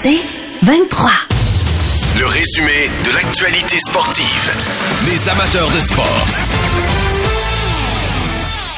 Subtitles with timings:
[0.00, 0.20] C'est
[0.64, 1.10] 23.
[2.20, 4.52] Le résumé de l'actualité sportive.
[5.10, 6.24] Les amateurs de sport.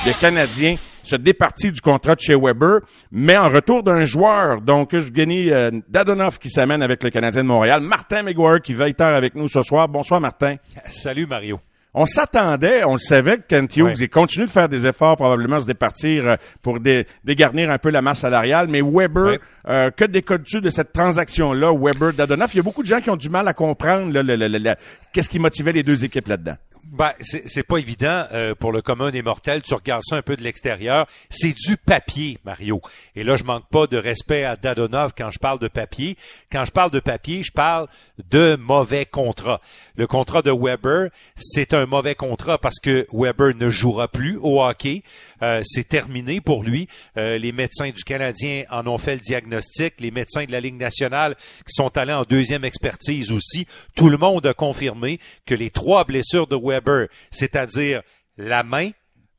[0.07, 2.81] Le Canadien se départit du contrat de chez Weber,
[3.13, 7.49] mais en retour d'un joueur, donc Evgeny euh, Dadonov qui s'amène avec le Canadien de
[7.49, 9.89] Montréal, Martin McGuire qui va être avec nous ce soir.
[9.89, 10.57] Bonsoir Martin.
[10.89, 11.61] Salut Mario.
[11.93, 15.57] On s'attendait, on le savait que Kent Hughes il continue de faire des efforts probablement
[15.57, 19.39] à se départir euh, pour dé- dégarnir un peu la masse salariale, mais Weber,
[19.69, 22.51] euh, que décodes-tu de cette transaction-là, Weber-Dadonov?
[22.55, 24.47] Il y a beaucoup de gens qui ont du mal à comprendre là, le- le-
[24.49, 24.75] le- le-
[25.13, 26.57] qu'est-ce qui motivait les deux équipes là-dedans.
[26.85, 29.63] Ben, c'est pas évident euh, pour le commun des mortels.
[29.63, 31.07] Tu regardes ça un peu de l'extérieur.
[31.29, 32.81] C'est du papier, Mario.
[33.15, 36.17] Et là, je manque pas de respect à Dadonov quand je parle de papier.
[36.51, 37.87] Quand je parle de papier, je parle
[38.31, 39.61] de mauvais contrat.
[39.97, 44.63] Le contrat de Weber, c'est un mauvais contrat parce que Weber ne jouera plus au
[44.63, 45.03] hockey.
[45.43, 46.89] Euh, c'est terminé pour lui.
[47.17, 50.01] Euh, les médecins du Canadien en ont fait le diagnostic.
[50.01, 51.35] Les médecins de la Ligue nationale
[51.67, 53.67] qui sont allés en deuxième expertise aussi.
[53.95, 58.03] Tout le monde a confirmé que les trois blessures de Weber, c'est-à-dire
[58.37, 58.91] la main,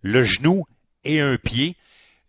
[0.02, 0.66] le genou
[1.04, 1.76] et un pied,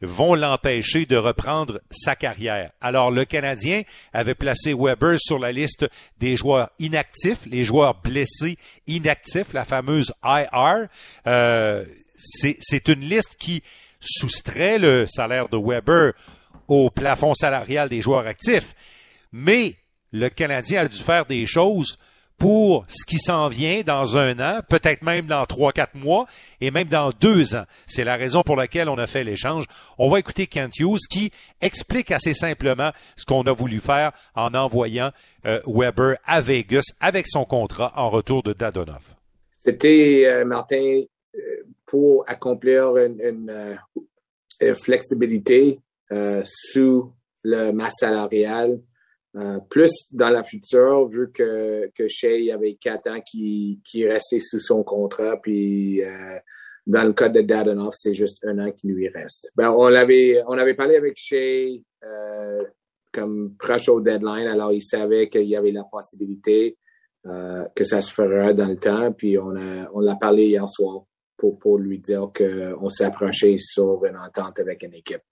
[0.02, 2.72] vont l'empêcher de reprendre sa carrière.
[2.80, 8.56] Alors le Canadien avait placé Weber sur la liste des joueurs inactifs, les joueurs blessés
[8.86, 10.88] inactifs, la fameuse IR.
[11.26, 11.84] Euh,
[12.22, 13.62] c'est une liste qui
[14.00, 16.12] soustrait le salaire de Weber
[16.68, 18.74] au plafond salarial des joueurs actifs.
[19.32, 19.76] Mais
[20.12, 21.98] le Canadien a dû faire des choses
[22.38, 26.26] pour ce qui s'en vient dans un an, peut-être même dans trois, quatre mois,
[26.60, 27.66] et même dans deux ans.
[27.86, 29.64] C'est la raison pour laquelle on a fait l'échange.
[29.96, 34.54] On va écouter Kent Hughes qui explique assez simplement ce qu'on a voulu faire en
[34.54, 35.12] envoyant
[35.46, 39.02] euh, Weber à Vegas avec son contrat en retour de Dadonov.
[39.60, 41.02] C'était, euh, Martin,
[41.36, 41.40] euh,
[41.92, 43.50] pour accomplir une,
[44.62, 45.78] euh, flexibilité
[46.10, 47.12] euh, sous
[47.44, 48.80] le masse salariale,
[49.36, 54.40] euh, plus dans la future, vu que, que Shea avait quatre ans qui, qui restait
[54.40, 56.00] sous son contrat, puis
[56.86, 59.50] dans le cas de Dadonov, c'est juste un an qui lui reste.
[59.54, 61.82] Ben, on on avait parlé avec Shea
[63.12, 66.78] comme proche au deadline, alors il savait qu'il y avait la possibilité
[67.22, 69.12] que ça se fera dans le temps.
[69.12, 69.54] Puis on
[69.92, 71.04] on l'a parlé hier soir
[71.42, 75.22] pour, pour lui dire qu'on s'approchait sur une entente avec une équipe.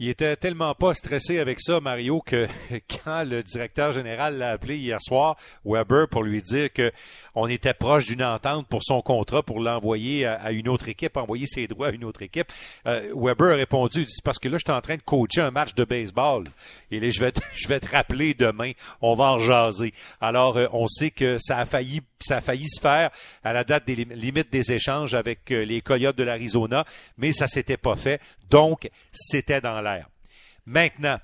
[0.00, 2.46] Il était tellement pas stressé avec ça, Mario, que
[3.04, 6.92] quand le directeur général l'a appelé hier soir, Weber, pour lui dire que
[7.34, 11.46] on était proche d'une entente pour son contrat pour l'envoyer à, une autre équipe, envoyer
[11.46, 12.46] ses droits à une autre équipe,
[12.86, 15.74] euh, Weber a répondu, parce que là, je suis en train de coacher un match
[15.74, 16.44] de baseball.
[16.90, 19.92] Et là, je vais te, je vais te rappeler demain, on va en jaser.
[20.20, 23.10] Alors, euh, on sait que ça a failli, ça a failli se faire
[23.42, 26.84] à la date des lim- limites des échanges avec euh, les Coyotes de l'Arizona,
[27.18, 28.20] mais ça s'était pas fait.
[28.50, 29.80] Donc, c'était dans
[30.66, 31.18] Maintenant,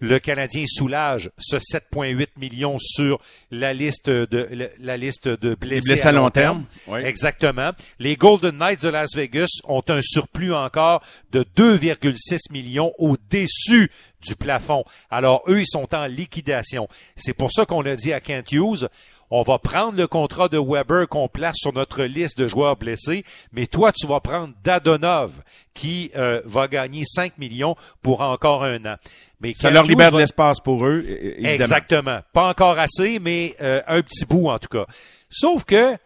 [0.00, 3.20] le Canadien soulage ce 7,8 millions sur
[3.50, 7.00] la liste de la liste de blessés, blessés à long terme, oui.
[7.04, 7.72] Exactement.
[7.98, 13.90] Les Golden Knights de Las Vegas ont un surplus encore de 2,6 millions au-dessus
[14.22, 14.84] du plafond.
[15.10, 16.88] Alors eux, ils sont en liquidation.
[17.16, 18.88] C'est pour ça qu'on a dit à Kent Hughes,
[19.30, 23.24] on va prendre le contrat de Weber qu'on place sur notre liste de joueurs blessés,
[23.52, 25.32] mais toi, tu vas prendre Dadonov,
[25.74, 28.96] qui euh, va gagner 5 millions pour encore un an.
[29.40, 31.48] Mais Ça leur libère de va- l'espace pour eux, évidemment.
[31.54, 32.20] Exactement.
[32.32, 34.86] Pas encore assez, mais euh, un petit bout en tout cas.
[35.30, 35.96] Sauf que,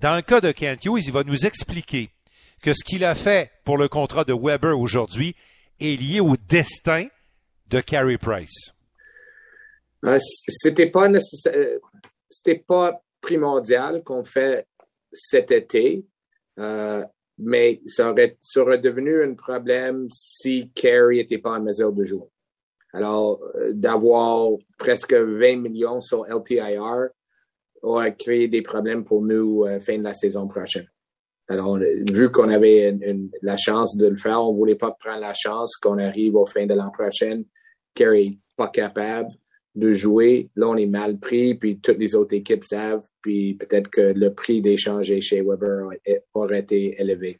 [0.00, 2.08] dans le cas de Kent Hughes, il va nous expliquer
[2.62, 5.34] que ce qu'il a fait pour le contrat de Weber aujourd'hui
[5.80, 7.06] est lié au destin
[7.68, 8.72] de Carey Price.
[10.04, 11.78] Euh, c- c'était pas nécessaire, euh,
[12.30, 14.66] c'était pas primordial qu'on fait
[15.12, 16.06] cet été,
[16.58, 17.04] euh,
[17.38, 22.04] mais ça aurait, ça aurait devenu un problème si Carey était pas en mesure de
[22.04, 22.28] jouer.
[22.92, 27.08] Alors, euh, d'avoir presque 20 millions sur LTIR
[27.82, 30.88] aurait créé des problèmes pour nous euh, fin de la saison prochaine.
[31.48, 32.96] Alors, vu qu'on avait
[33.42, 36.64] la chance de le faire, on voulait pas prendre la chance qu'on arrive au fin
[36.64, 37.42] de l'an prochain,
[37.98, 39.30] est pas capable
[39.74, 40.48] de jouer.
[40.56, 44.32] Là, on est mal pris, puis toutes les autres équipes savent, puis peut-être que le
[44.34, 45.88] prix d'échanger chez Weber
[46.34, 47.38] aurait- été élevé.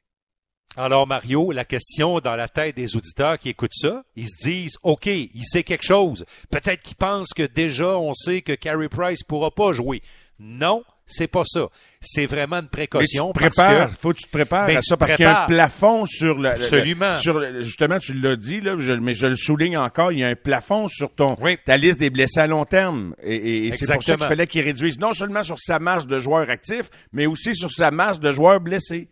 [0.76, 4.76] Alors Mario, la question dans la tête des auditeurs qui écoutent ça, ils se disent,
[4.84, 6.24] OK, il sait quelque chose.
[6.48, 10.00] Peut-être qu'ils pensent que déjà on sait que Carey Price pourra pas jouer.
[10.38, 11.68] Non, c'est pas ça.
[12.00, 13.32] C'est vraiment une Mais tu précaution.
[13.32, 15.42] te parce prépares, que- faut que tu te prépares à ça parce qu'il y a
[15.44, 17.16] un plafond sur le, le- Absolument.
[17.18, 20.24] sur le- justement tu l'as dit là, je- mais je le souligne encore, il y
[20.24, 21.58] a un plafond sur ton Oui.
[21.64, 24.46] ta liste des blessés à long terme et, et- et c'est pour ça qu'il fallait
[24.46, 28.18] qu'il réduise non seulement sur sa masse de joueurs actifs, mais aussi sur sa masse
[28.20, 29.08] de joueurs blessés.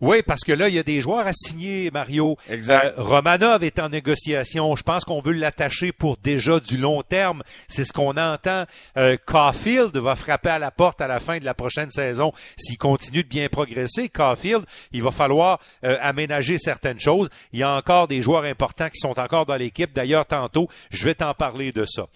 [0.00, 2.36] Oui, parce que là, il y a des joueurs à signer, Mario.
[2.50, 2.94] Exact.
[2.98, 4.76] Euh, Romanov est en négociation.
[4.76, 7.42] Je pense qu'on veut l'attacher pour déjà du long terme.
[7.68, 8.64] C'est ce qu'on entend.
[8.96, 12.32] Euh, Caulfield va frapper à la porte à la fin de la prochaine saison.
[12.56, 17.28] S'il continue de bien progresser, Caulfield, il va falloir euh, aménager certaines choses.
[17.52, 19.92] Il y a encore des joueurs importants qui sont encore dans l'équipe.
[19.94, 22.06] D'ailleurs, tantôt, je vais t'en parler de ça.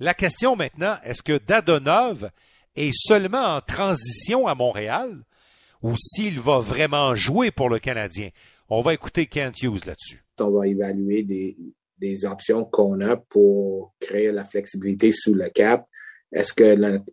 [0.00, 2.30] La question maintenant, est-ce que Dadonov
[2.76, 5.24] est seulement en transition à Montréal?
[5.82, 8.30] Ou s'il va vraiment jouer pour le Canadien.
[8.68, 10.22] On va écouter Kent Hughes là-dessus.
[10.40, 15.86] On va évaluer des, options qu'on a pour créer la flexibilité sous le cap.
[16.32, 16.64] Est-ce que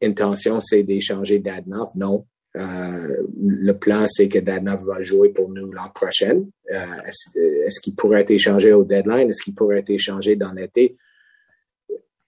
[0.02, 1.90] l'intention, c'est d'échanger Dadnov?
[1.96, 2.26] Non.
[2.58, 6.44] Euh, le plan, c'est que Dadnov va jouer pour nous l'an prochain.
[6.72, 9.30] Euh, est-ce, est-ce qu'il pourrait être échangé au deadline?
[9.30, 10.98] Est-ce qu'il pourrait être échangé dans l'été?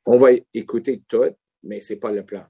[0.06, 2.44] On va écouter tout, mais c'est pas le plan.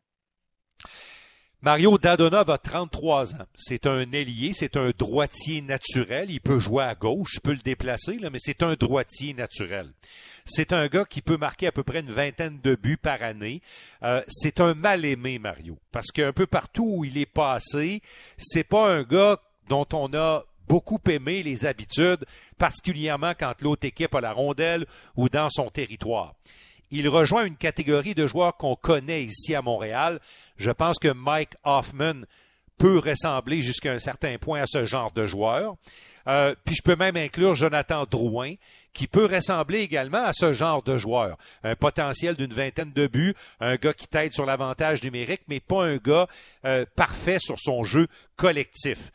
[1.67, 3.45] Mario Dadonov a 33 ans.
[3.57, 6.31] C'est un ailier, c'est un droitier naturel.
[6.31, 9.91] Il peut jouer à gauche, il peut le déplacer, mais c'est un droitier naturel.
[10.45, 13.61] C'est un gars qui peut marquer à peu près une vingtaine de buts par année.
[14.03, 18.01] Euh, c'est un mal aimé, Mario, parce qu'un peu partout où il est passé,
[18.37, 22.23] c'est pas un gars dont on a beaucoup aimé les habitudes,
[22.57, 24.85] particulièrement quand l'autre équipe a la rondelle
[25.17, 26.33] ou dans son territoire
[26.91, 30.19] il rejoint une catégorie de joueurs qu'on connaît ici à Montréal.
[30.57, 32.23] Je pense que Mike Hoffman
[32.77, 35.75] peut ressembler jusqu'à un certain point à ce genre de joueur.
[36.27, 38.55] Euh, puis je peux même inclure Jonathan Drouin,
[38.93, 41.37] qui peut ressembler également à ce genre de joueur.
[41.63, 45.85] Un potentiel d'une vingtaine de buts, un gars qui t'aide sur l'avantage numérique, mais pas
[45.85, 46.27] un gars
[46.65, 49.11] euh, parfait sur son jeu collectif.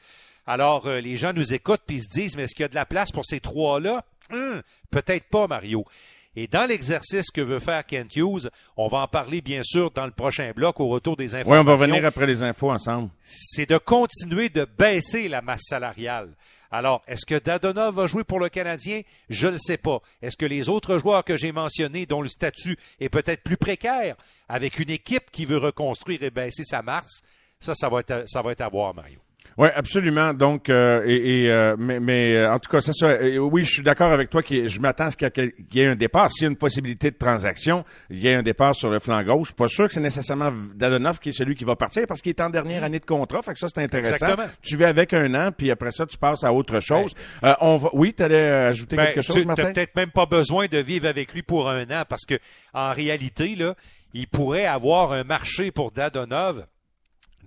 [0.46, 2.74] Alors, euh, les gens nous écoutent puis se disent, mais est-ce qu'il y a de
[2.74, 4.04] la place pour ces trois-là?
[4.30, 5.84] Hum, peut-être pas, Mario.
[6.34, 10.06] Et dans l'exercice que veut faire Kent Hughes, on va en parler bien sûr dans
[10.06, 11.52] le prochain bloc au retour des informations.
[11.52, 13.10] Oui, on va revenir après les infos ensemble.
[13.22, 16.34] C'est de continuer de baisser la masse salariale.
[16.70, 19.02] Alors, est-ce que Dadonov va jouer pour le Canadien?
[19.28, 20.00] Je ne sais pas.
[20.22, 24.16] Est-ce que les autres joueurs que j'ai mentionnés, dont le statut est peut-être plus précaire,
[24.48, 27.20] avec une équipe qui veut reconstruire et baisser sa masse,
[27.60, 29.18] ça, ça va être, ça va être à voir, Mario.
[29.58, 30.32] Oui, absolument.
[30.34, 33.18] Donc, euh, et, euh, mais, mais euh, en tout cas, c'est ça.
[33.22, 34.42] oui, je suis d'accord avec toi.
[34.42, 36.30] Que je m'attends à ce qu'il y ait un départ.
[36.30, 39.22] S'il y a une possibilité de transaction, il y a un départ sur le flanc
[39.22, 39.42] gauche.
[39.42, 42.20] Je suis pas sûr que c'est nécessairement Dadonov qui est celui qui va partir parce
[42.20, 43.42] qu'il est en dernière année de contrat.
[43.42, 44.14] Fait que ça, c'est intéressant.
[44.14, 44.48] Exactement.
[44.62, 47.14] Tu vas avec un an, puis après ça, tu passes à autre chose.
[47.60, 47.90] on va.
[47.92, 49.66] Oui, tu allais ajouter ben, quelque chose, Martin?
[49.66, 52.38] Tu peut-être même pas besoin de vivre avec lui pour un an parce que
[52.72, 53.74] en réalité, là,
[54.14, 56.66] il pourrait avoir un marché pour Dadonov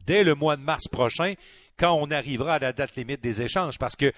[0.06, 1.34] dès le mois de mars prochain
[1.78, 3.78] quand on arrivera à la date limite des échanges.
[3.78, 4.12] Parce que,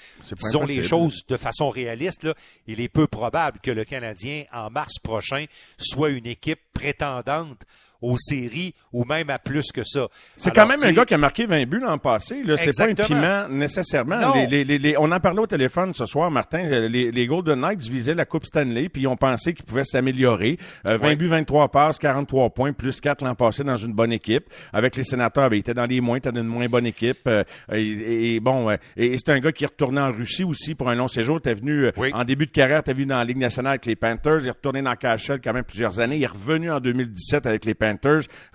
[0.44, 2.34] disons les choses de façon réaliste, là,
[2.68, 5.46] il est peu probable que le Canadien, en mars prochain,
[5.78, 7.64] soit une équipe prétendante
[8.02, 10.08] aux séries ou même à plus que ça.
[10.36, 12.44] C'est quand même un gars qui a marqué 20 buts l'an passé.
[12.44, 14.34] Là, c'est pas un piment nécessairement.
[14.34, 16.64] Les, les, les, on en parlait au téléphone ce soir, Martin.
[16.64, 20.58] Les, Golden Knights visaient la Coupe Stanley, puis ils ont pensé qu'ils pouvaient s'améliorer.
[20.86, 24.46] 20 euh, buts, 23 passes, 43 points, plus 4 l'an passé dans une bonne équipe.
[24.72, 27.28] Avec les sénateurs, ben, il était dans les moins, était dans une moins bonne équipe.
[27.28, 30.90] Euh, et, bon, euh, et, c'est un gars qui est retourné en Russie aussi pour
[30.90, 31.42] un long séjour.
[31.42, 34.42] T'es venu en début de carrière, t'es venu dans la Ligue nationale avec les Panthers.
[34.42, 36.18] Il est retourné dans KHL quand même plusieurs années.
[36.18, 37.87] Il est revenu en 2017 avec les Panthers.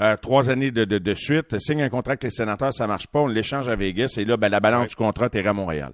[0.00, 1.58] Euh, trois années de, de, de, suite.
[1.58, 3.20] Signe un contrat avec les sénateurs, ça marche pas.
[3.20, 5.92] On l'échange à Vegas et là, ben, la balance du contrat est à Montréal.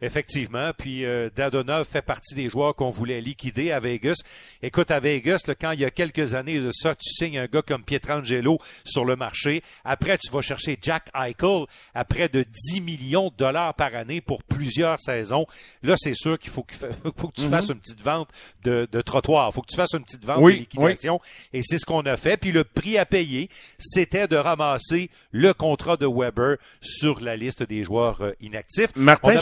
[0.00, 0.72] Effectivement.
[0.76, 4.16] Puis euh, Dadonov fait partie des joueurs qu'on voulait liquider à Vegas.
[4.62, 7.62] Écoute, à Vegas, quand il y a quelques années de ça, tu signes un gars
[7.62, 9.62] comme Pietrangelo sur le marché.
[9.84, 14.20] Après, tu vas chercher Jack Eichel à près de 10 millions de dollars par année
[14.20, 15.46] pour plusieurs saisons.
[15.82, 16.74] Là, c'est sûr qu'il faut, que
[17.34, 17.50] tu mhm.
[17.50, 18.28] fasses une petite vente
[18.64, 19.50] de, de trottoir.
[19.50, 21.20] Il faut que tu fasses une petite vente de liquidation.
[21.52, 22.36] Et c'est ce qu'on a fait.
[22.36, 27.62] Puis le prix à payer, c'était de ramasser le contrat de Weber sur la liste
[27.62, 28.94] des joueurs euh, inactifs.
[28.96, 29.36] Martin,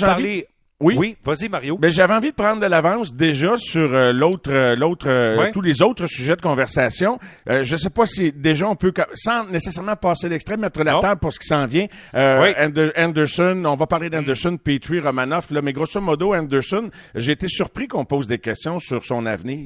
[0.80, 0.96] oui.
[0.96, 1.76] Oui, vas-y Mario.
[1.76, 5.60] Ben j'avais envie de prendre de l'avance déjà sur euh, l'autre euh, l'autre euh, tous
[5.60, 7.18] les autres sujets de conversation.
[7.46, 11.34] je sais pas si déjà on peut sans nécessairement passer l'extrait mettre la table pour
[11.34, 11.86] ce qui s'en vient.
[12.14, 17.86] Anderson, on va parler d'Anderson, Petrie, Romanoff là, mais grosso modo Anderson, j'ai été surpris
[17.86, 19.64] qu'on pose des questions sur son avenir.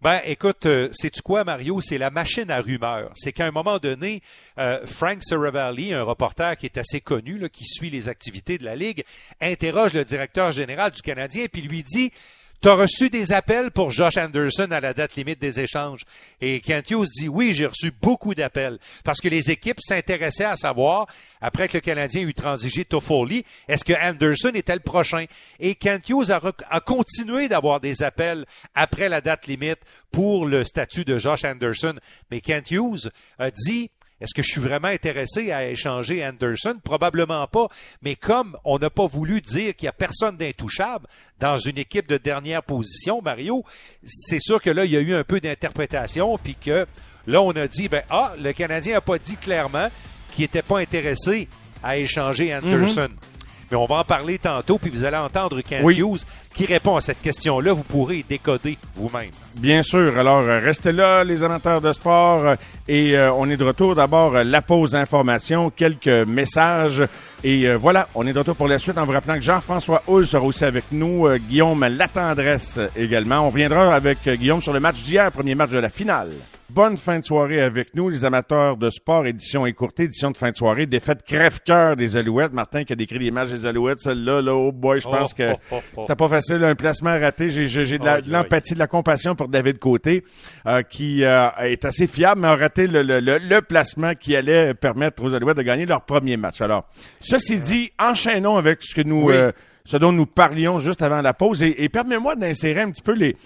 [0.00, 1.80] Ben, écoute, euh, sais-tu quoi, Mario?
[1.80, 3.10] C'est la machine à rumeurs.
[3.16, 4.22] C'est qu'à un moment donné,
[4.56, 8.76] euh, Frank Saravalli, un reporter qui est assez connu, qui suit les activités de la
[8.76, 9.02] Ligue,
[9.40, 12.12] interroge le directeur général du Canadien, puis lui dit
[12.60, 16.04] tu as reçu des appels pour Josh Anderson à la date limite des échanges.
[16.40, 20.56] Et Kent Hughes dit oui, j'ai reçu beaucoup d'appels parce que les équipes s'intéressaient à
[20.56, 21.06] savoir,
[21.40, 25.26] après que le Canadien eut transigé Toffoli, est-ce que Anderson était le prochain?
[25.60, 30.64] Et Kent Hughes a, a continué d'avoir des appels après la date limite pour le
[30.64, 31.94] statut de Josh Anderson.
[32.30, 36.76] Mais Kent Hughes a dit Est-ce que je suis vraiment intéressé à échanger Anderson?
[36.82, 37.68] Probablement pas.
[38.02, 41.06] Mais comme on n'a pas voulu dire qu'il y a personne d'intouchable
[41.38, 43.64] dans une équipe de dernière position, Mario,
[44.04, 46.86] c'est sûr que là, il y a eu un peu d'interprétation, puis que
[47.26, 49.88] là, on a dit, ben, ah, le Canadien n'a pas dit clairement
[50.32, 51.48] qu'il n'était pas intéressé
[51.82, 53.08] à échanger Anderson.
[53.70, 56.20] Mais on va en parler tantôt, puis vous allez entendre Ken Hughes
[56.54, 57.72] qui répond à cette question-là.
[57.72, 59.30] Vous pourrez décoder vous-même.
[59.56, 60.18] Bien sûr.
[60.18, 62.46] Alors, euh, restez là, les amateurs de sport.
[62.46, 62.54] Euh,
[62.88, 63.94] et euh, on est de retour.
[63.94, 67.02] D'abord, la pause information, quelques messages.
[67.44, 70.26] Et voilà, on est de retour pour la suite en vous rappelant que Jean-François Hull
[70.26, 71.28] sera aussi avec nous.
[71.48, 73.40] Guillaume Latendresse également.
[73.42, 76.30] On reviendra avec Guillaume sur le match d'hier, premier match de la finale.
[76.70, 80.50] Bonne fin de soirée avec nous, les amateurs de sport, édition écourtée, édition de fin
[80.50, 82.52] de soirée, défaite crève-cœur des Alouettes.
[82.52, 85.52] Martin qui a décrit les des Alouettes, celle-là, là, oh boy, je pense oh, que
[85.72, 87.48] oh, oh, c'était pas facile, un placement raté.
[87.48, 87.64] J'ai,
[87.98, 90.24] de, l'empathie, de la compassion pour David Côté,
[90.66, 94.74] euh, qui euh, est assez fiable, mais a raté le, le, le, placement qui allait
[94.74, 96.60] permettre aux Alouettes de gagner leur premier match.
[96.60, 96.86] Alors,
[97.20, 99.30] ceci dit, enchaînons avec ce que nous...
[99.30, 99.52] Euh,
[99.88, 101.62] ce dont nous parlions juste avant la pause.
[101.62, 103.36] Et, permets-moi d'insérer un petit peu les,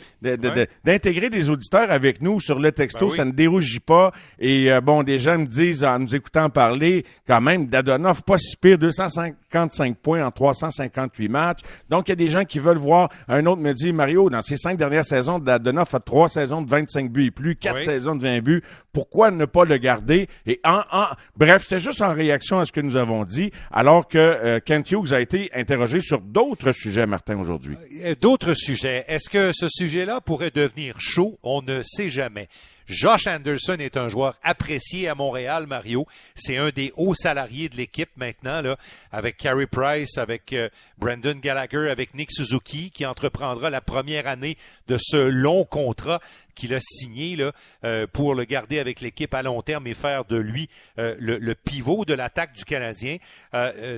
[0.84, 3.08] d'intégrer des auditeurs avec nous sur le texto.
[3.08, 4.10] Ben ça ne dérougit pas.
[4.40, 8.38] Et euh, bon, des gens me disent, en nous écoutant parler, quand même, Dadonov, pas
[8.38, 11.60] si pire, 255 points en 358 matchs.
[11.88, 13.08] Donc, il y a des gens qui veulent voir.
[13.28, 16.68] Un autre me dit, Mario, dans ces cinq dernières saisons, Dadonov a trois saisons de
[16.68, 18.64] 25 buts et plus, quatre saisons de 20 buts.
[18.92, 20.28] Pourquoi ne pas le garder?
[20.46, 21.06] Et en, en
[21.36, 24.90] bref, c'est juste en réaction à ce que nous avons dit, alors que euh, Kent
[24.90, 27.76] Hughes a été interrogé sur d'autres sujets, Martin, aujourd'hui?
[28.04, 29.04] Euh, d'autres sujets.
[29.06, 31.38] Est-ce que ce sujet-là pourrait devenir chaud?
[31.42, 32.48] On ne sait jamais.
[32.92, 36.06] Josh Anderson est un joueur apprécié à Montréal, Mario.
[36.34, 38.62] C'est un des hauts salariés de l'équipe maintenant,
[39.10, 40.68] avec Carey Price, avec euh,
[40.98, 44.56] Brandon Gallagher, avec Nick Suzuki, qui entreprendra la première année
[44.88, 46.20] de ce long contrat
[46.54, 47.38] qu'il a signé
[47.84, 50.68] euh, pour le garder avec l'équipe à long terme et faire de lui
[50.98, 53.16] euh, le, pivot de l'attaque du Canadien.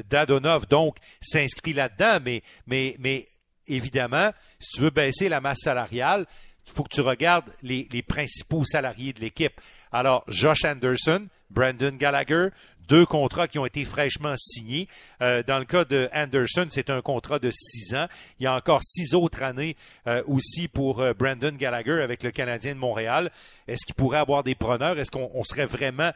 [0.08, 3.26] Dadonov, donc, s'inscrit là-dedans, mais, mais, mais
[3.66, 6.26] évidemment, si tu veux baisser la masse salariale,
[6.66, 9.60] il faut que tu regardes les, principaux salariés de l'équipe.
[9.92, 12.48] Alors, Josh Anderson, Brandon Gallagher,
[12.88, 14.88] deux contrats qui ont été fraîchement signés.
[15.22, 18.06] Euh, dans le cas de Anderson, c'est un contrat de six ans.
[18.38, 22.30] Il y a encore six autres années euh, aussi pour euh, Brandon Gallagher avec le
[22.30, 23.30] Canadien de Montréal.
[23.68, 24.98] Est-ce qu'il pourrait avoir des preneurs?
[24.98, 26.12] Est-ce qu'on serait vraiment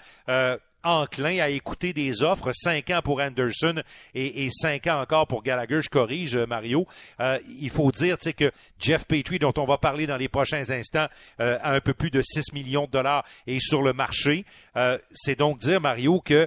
[0.84, 3.82] enclin à écouter des offres, cinq ans pour Anderson
[4.14, 5.80] et, cinq ans encore pour Gallagher.
[5.82, 6.86] Je corrige, euh, Mario.
[7.20, 11.08] Euh, il faut dire que Jeff Petrie, dont on va parler dans les prochains instants,
[11.40, 14.44] euh, a un peu plus de 6 millions de dollars et sur le marché.
[15.12, 16.46] C'est donc dire, Mario, que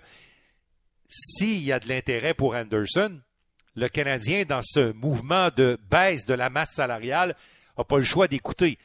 [1.07, 3.19] s'il y a de l'intérêt pour Anderson,
[3.75, 7.35] le Canadien, dans ce mouvement de baisse de la masse salariale,
[7.77, 8.77] n'a pas le choix d'écouter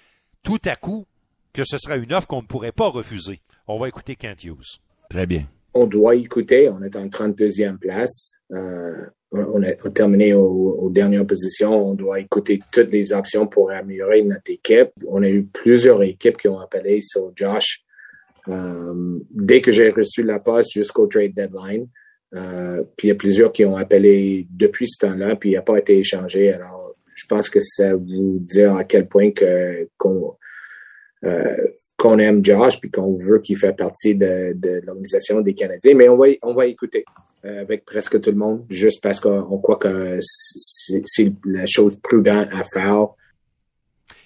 [0.43, 1.07] tout à coup
[1.53, 3.41] que ce sera une offre qu'on ne pourrait pas refuser.
[3.67, 4.81] On va écouter Kent Hughes.
[5.11, 5.45] Très bien.
[5.75, 6.69] On doit écouter.
[6.69, 8.33] On est en 32e place.
[8.53, 8.93] Euh,
[9.33, 11.91] on a terminé aux, dernières positions.
[11.91, 14.91] On doit écouter toutes les options pour améliorer notre équipe.
[15.07, 17.83] On a eu plusieurs équipes qui ont appelé sur Josh
[18.49, 21.89] euh, dès que j'ai reçu la poste jusqu'au trade deadline.
[22.35, 25.63] Euh, puis il y a plusieurs qui ont appelé depuis ce temps-là, puis il n'a
[25.63, 26.53] pas été échangé.
[26.53, 30.37] Alors, je pense que ça vous dire à quel point que qu'on
[31.97, 35.95] qu'on aime Josh puis qu'on veut qu'il fasse partie de, de l'organisation des Canadiens.
[35.95, 37.05] Mais on va, on va écouter
[37.45, 42.49] euh, avec presque tout le monde, juste parce qu'on croit que c'est la chose prudente
[42.53, 43.09] à faire.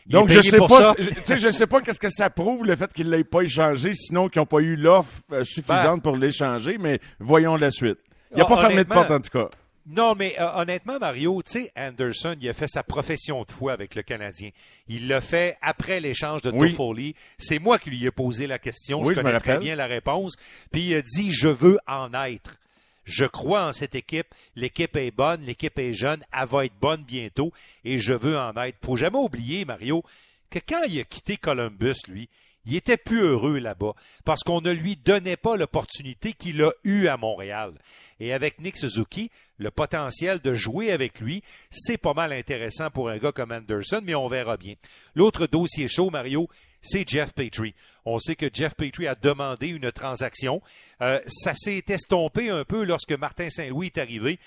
[0.07, 3.11] Donc, je sais, pas, je, je sais pas qu'est-ce que ça prouve, le fait qu'il
[3.11, 6.01] l'ait pas échangé, sinon qu'ils n'ont pas eu l'offre euh, suffisante ben.
[6.01, 7.99] pour l'échanger, mais voyons la suite.
[8.33, 9.51] Il n'y a ah, pas fermé de porte, en tout cas.
[9.87, 13.73] Non, mais euh, honnêtement, Mario, tu sais, Anderson, il a fait sa profession de foi
[13.73, 14.51] avec le Canadien.
[14.89, 17.15] Il l'a fait après l'échange de Toffoli.
[17.39, 19.03] C'est moi qui lui ai posé la question.
[19.05, 20.37] je connais très bien la réponse.
[20.71, 22.57] Puis il a dit, je veux en être.
[23.05, 24.29] Je crois en cette équipe.
[24.55, 27.53] L'équipe est bonne, l'équipe est jeune, elle va être bonne bientôt
[27.85, 28.77] et je veux en être.
[28.85, 30.05] Faut jamais oublier, Mario,
[30.51, 32.29] que quand il a quitté Columbus, lui,
[32.67, 37.07] il était plus heureux là-bas parce qu'on ne lui donnait pas l'opportunité qu'il a eue
[37.07, 37.75] à Montréal.
[38.21, 43.09] Et avec Nick Suzuki, le potentiel de jouer avec lui, c'est pas mal intéressant pour
[43.09, 44.75] un gars comme Anderson, mais on verra bien.
[45.15, 46.49] L'autre dossier chaud, Mario,
[46.83, 47.75] c'est Jeff Petrie.
[48.05, 50.61] On sait que Jeff Petrie a demandé une transaction.
[51.01, 54.39] Euh, ça s'est estompé un peu lorsque Martin Saint-Louis est arrivé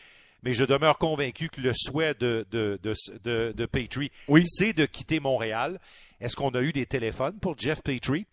[0.44, 4.44] mais je demeure convaincu que le souhait de, de, de, de, Petrie, oui.
[4.46, 5.80] c'est de quitter Montréal.
[6.24, 8.26] Est-ce qu'on a eu des téléphones pour Jeff Petrie?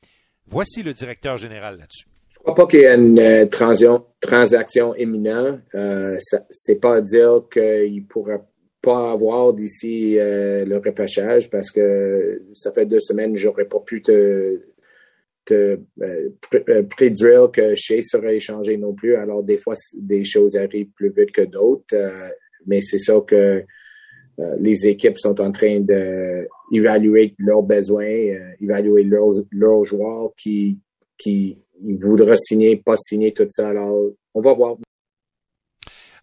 [0.46, 2.06] Voici le directeur général là-dessus.
[2.30, 5.58] Je crois pas qu'il y ait une euh, transaction imminente.
[5.74, 6.16] Euh,
[6.50, 8.46] c'est pas dire qu'il pourra
[8.80, 13.80] pas avoir d'ici euh, le repêchage parce que ça fait deux semaines que j'aurais pas
[13.80, 14.60] pu te,
[15.44, 19.16] te euh, prédire que Shea sera échangé non plus.
[19.16, 21.96] Alors, des fois, des choses arrivent plus vite que d'autres,
[22.66, 23.64] mais c'est ça que
[24.58, 28.06] les équipes sont en train d'évaluer leurs besoins,
[28.60, 30.78] évaluer leurs, joueurs qui,
[31.18, 33.68] qui voudraient signer, pas signer, tout ça.
[33.68, 34.76] Alors, on va voir.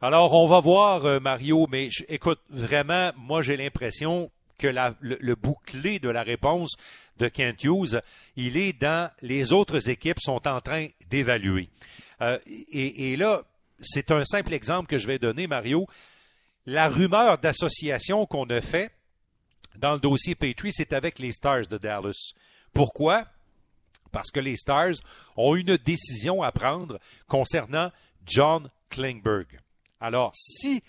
[0.01, 4.67] Alors, on va voir, Mario, mais écoute, vraiment, moi, j'ai l'impression que
[5.01, 6.75] le, bouclé de la réponse
[7.17, 8.01] de Kent Hughes,
[8.35, 11.69] il est dans les autres équipes sont en train d'évaluer.
[12.21, 12.37] Euh,
[12.71, 13.43] et, là,
[13.79, 15.87] c'est un simple exemple que je vais donner, Mario.
[16.67, 18.91] La rumeur d'association qu'on a fait
[19.77, 22.33] dans le dossier Patriot, c'est avec les Stars de Dallas.
[22.73, 23.25] Pourquoi?
[24.11, 24.95] Parce que les Stars
[25.37, 27.89] ont une décision à prendre concernant
[28.25, 29.47] John Klingberg.
[30.01, 30.83] Alors, si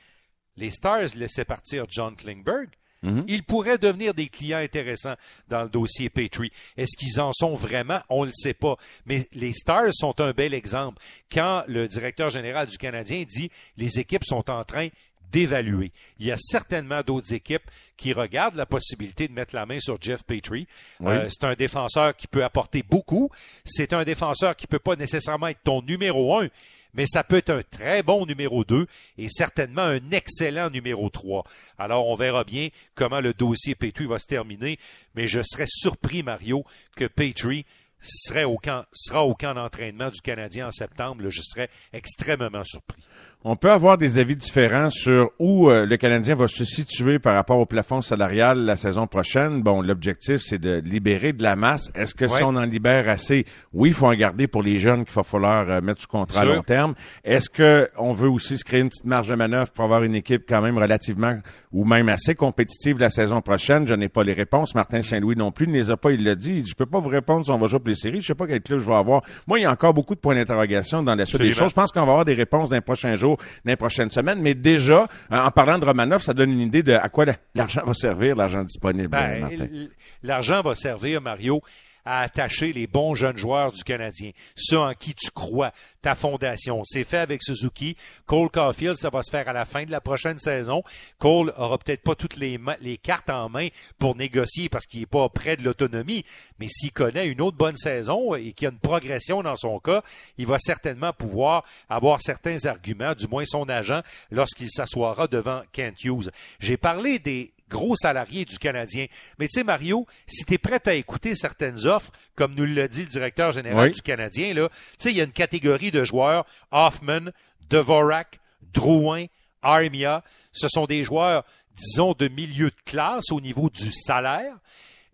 [0.57, 2.71] les Stars laissaient partir John Klingberg,
[3.03, 3.25] Mhm.
[3.29, 5.15] Ils pourraient devenir des clients intéressants
[5.49, 6.51] dans le dossier Petrie.
[6.77, 8.01] Est-ce qu'ils en sont vraiment?
[8.09, 8.77] On ne le sait pas.
[9.07, 11.01] Mais les Stars sont un bel exemple.
[11.31, 14.89] Quand le directeur général du Canadien dit les équipes sont en train
[15.31, 15.93] d'évaluer.
[16.19, 20.01] Il y a certainement d'autres équipes qui regardent la possibilité de mettre la main sur
[20.01, 20.67] Jeff Petrie.
[21.03, 23.31] Euh, c'est un défenseur qui peut apporter beaucoup.
[23.65, 26.49] C'est un défenseur qui peut pas nécessairement être ton numéro un,
[26.95, 28.87] mais ça peut être un très bon numéro 2
[29.19, 31.45] et certainement un excellent numéro 3.
[31.79, 34.79] Alors, on verra bien comment le dossier Petrie va se terminer,
[35.15, 36.65] mais je serais surpris, Mario,
[36.97, 37.65] que Petrie
[38.01, 41.29] serait au camp, sera au camp d'entraînement du Canadien en septembre.
[41.29, 43.03] je serais extrêmement surpris.
[43.45, 47.37] On peut avoir des avis différents sur où euh, le Canadien va se situer par
[47.37, 49.63] rapport au plafond salarial la saison prochaine.
[49.63, 51.89] Bon, l'objectif, c'est de libérer de la masse.
[51.95, 55.05] Est-ce que si on en libère assez, oui, il faut en garder pour les jeunes
[55.05, 56.95] qu'il va falloir euh, mettre sous contrat à long terme.
[57.23, 60.17] Est-ce que on veut aussi se créer une petite marge de manœuvre pour avoir une
[60.17, 61.39] équipe quand même relativement
[61.71, 63.87] ou même assez compétitive la saison prochaine?
[63.87, 64.75] Je n'ai pas les réponses.
[64.75, 66.11] Martin Saint-Louis non plus ne les a pas.
[66.11, 66.55] Il l'a dit.
[66.57, 68.21] Il dit, je peux pas vous répondre si on va jouer pour les séries.
[68.21, 69.23] Je sais pas quel club je vais avoir.
[69.47, 71.71] Moi, il y a encore beaucoup de points d'interrogation dans la suite des choses.
[71.71, 74.41] Je pense qu'on va avoir des réponses dans les prochains jours dans les prochaines semaines.
[74.41, 77.95] Mais déjà, en parlant de Romanov, ça donne une idée de à quoi l'argent va
[77.95, 79.09] servir, l'argent disponible.
[79.09, 79.89] Ben,
[80.23, 81.63] l'argent va servir, Mario,
[82.09, 86.81] à attacher les bons jeunes joueurs du Canadien, ceux en qui tu crois, ta fondation.
[86.85, 87.99] C'est fait avec Suzuki.
[88.25, 90.83] Cole Caulfield, ça va se faire à la fin de la prochaine saison.
[91.19, 92.59] Cole aura peut-être pas toutes les,
[93.03, 96.25] cartes en main pour négocier parce qu'il est pas près de l'autonomie,
[96.59, 99.79] mais s'il connaît une autre bonne saison et qu'il y a une progression dans son
[99.79, 100.03] cas,
[100.39, 106.05] il va certainement pouvoir avoir certains arguments, du moins son agent, lorsqu'il s'assoira devant Kent
[106.05, 106.31] Hughes.
[106.59, 109.07] J'ai parlé des gros salarié du Canadien.
[109.39, 112.89] Mais tu sais, Mario, si tu es prêt à écouter certaines offres, comme nous l'a
[112.89, 116.05] dit le directeur général du Canadien, là, tu sais, il y a une catégorie de
[116.05, 117.31] joueurs, Hoffman,
[117.69, 118.41] Devorak,
[118.73, 119.27] Drouin,
[119.63, 124.57] Armia, ce sont des joueurs, disons, de milieu de classe au niveau du salaire,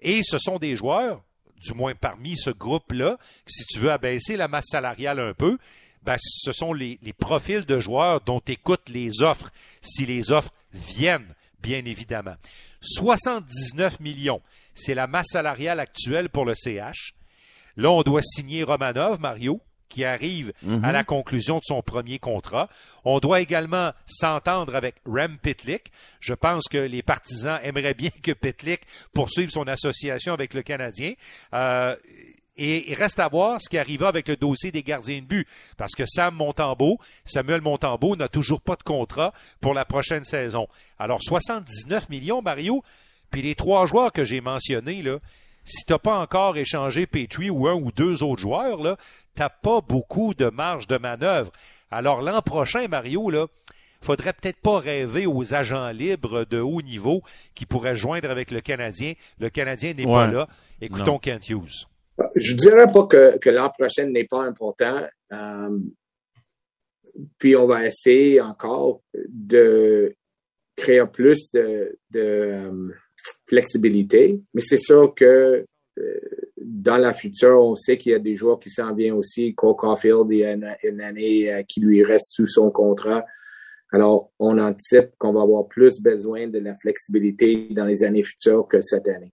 [0.01, 1.23] et ce sont des joueurs,
[1.61, 5.59] du moins parmi ce groupe-là, si tu veux abaisser la masse salariale un peu,
[6.03, 10.53] ben, ce sont les, les profils de joueurs dont écoutent les offres, si les offres
[10.73, 12.37] viennent bien évidemment.
[12.83, 14.43] 79 millions,
[14.75, 17.15] c'est la masse salariale actuelle pour le CH.
[17.77, 21.05] Là, on doit signer Romanov, Mario, qui arrive à la mhm.
[21.07, 22.69] conclusion de son premier contrat.
[23.05, 25.91] On doit également s'entendre avec Rem Pitlick.
[26.21, 28.83] Je pense que les partisans aimeraient bien que Pitlick
[29.15, 31.15] poursuive son association avec le Canadien.
[31.55, 31.97] Euh,
[32.57, 35.49] et il reste à voir ce qui arrivera avec le dossier des gardiens de but.
[35.77, 40.69] Parce que Sam Montembeau, Samuel Montembeau n'a toujours pas de contrat pour la prochaine saison.
[40.99, 42.83] Alors 79 millions, Mario,
[43.31, 45.19] puis les trois joueurs que j'ai mentionnés, là,
[45.65, 48.97] si t'as pas encore échangé Petrie ou un ou deux autres joueurs, là,
[49.35, 51.51] t'as pas beaucoup de marge de manœuvre.
[51.91, 53.47] Alors l'an prochain, Mario, là,
[54.03, 57.23] faudrait peut-être pas rêver aux agents libres de haut niveau
[57.55, 59.15] qui pourraient joindre avec le Canadien.
[59.39, 60.47] Le Canadien n'est pas là.
[60.81, 61.87] Écoutons Kent Hughes.
[62.37, 65.03] Je dirais pas que, que l'an prochain n'est pas important.
[65.33, 65.79] Euh,
[67.39, 70.15] puis on va essayer encore de
[70.77, 72.89] créer plus de, de euh,
[73.47, 74.41] flexibilité.
[74.53, 75.65] Mais c'est sûr que
[75.99, 76.21] euh,
[76.57, 79.55] dans la future, on sait qu'il y a des joueurs qui s'en viennent aussi.
[79.55, 83.25] Cole Caulfield, il y a une, année qui lui reste sous son contrat.
[83.93, 88.67] Alors, on anticipe qu'on va avoir plus besoin de la flexibilité dans les années futures
[88.67, 89.33] que cette année.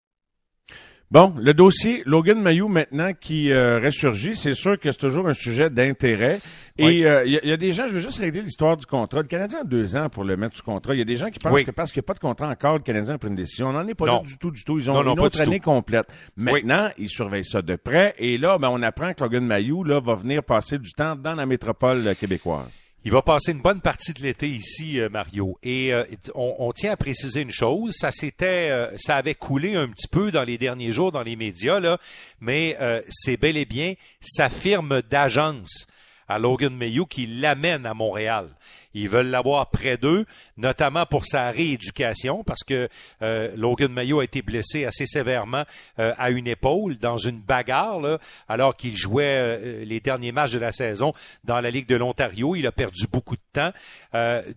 [1.12, 5.34] Bon, le dossier Logan Mayou maintenant qui euh, ressurgit, c'est sûr que c'est toujours un
[5.34, 6.40] sujet d'intérêt.
[6.78, 9.22] Et il euh, y, a des gens, je veux juste régler l'histoire du contrat.
[9.22, 10.96] Le Canadien a deux ans pour le mettre sous contrat.
[10.96, 12.48] Il y a des gens qui pensent que parce qu'il n'y a pas de contrat
[12.48, 13.68] encore, le Canadien prend une décision.
[13.68, 14.80] On n'en est pas là du tout, du tout.
[14.80, 16.08] Ils ont une autre année complète.
[16.38, 18.16] Maintenant, ils surveillent ça de près.
[18.18, 21.36] Et là, ben, on apprend que Logan Mayou là, va venir passer du temps dans
[21.36, 22.72] la métropole québécoise.
[23.04, 25.58] Il va passer une bonne partie de l'été ici, euh, Mario.
[25.64, 26.04] Et euh,
[26.36, 30.30] on, tient à préciser une chose, ça s'était, euh, ça avait coulé un petit peu
[30.30, 31.98] dans les derniers jours dans les médias là,
[32.42, 32.78] mais
[33.10, 35.88] c'est bel et bien sa firme d'agence
[36.28, 38.50] à Logan Mayou qui l'amène à Montréal.
[38.94, 40.26] Ils veulent l'avoir près d'eux,
[40.58, 42.90] notamment pour sa rééducation, parce que
[43.22, 45.64] euh, Logan Mayo a été blessé assez sévèrement
[46.00, 50.60] euh, à une épaule dans une bagarre, alors qu'il jouait euh, les derniers matchs de
[50.60, 52.56] la saison dans la Ligue de l'Ontario.
[52.56, 53.72] Il a perdu beaucoup de temps,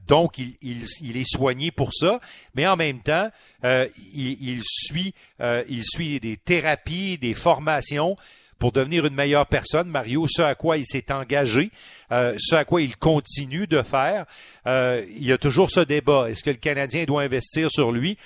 [0.07, 2.20] donc il, il, est soigné pour ça,
[2.55, 3.31] mais en même temps,
[3.62, 8.16] il, il, suit, il suit des thérapies, des formations
[8.59, 11.71] pour devenir une meilleure personne, Mario, ce à quoi il s'est engagé,
[12.12, 14.27] euh, ce à quoi il continue de faire.
[14.67, 16.31] Euh, il y a toujours ce débat.
[16.31, 18.17] Est-ce que le Canadien doit investir sur lui?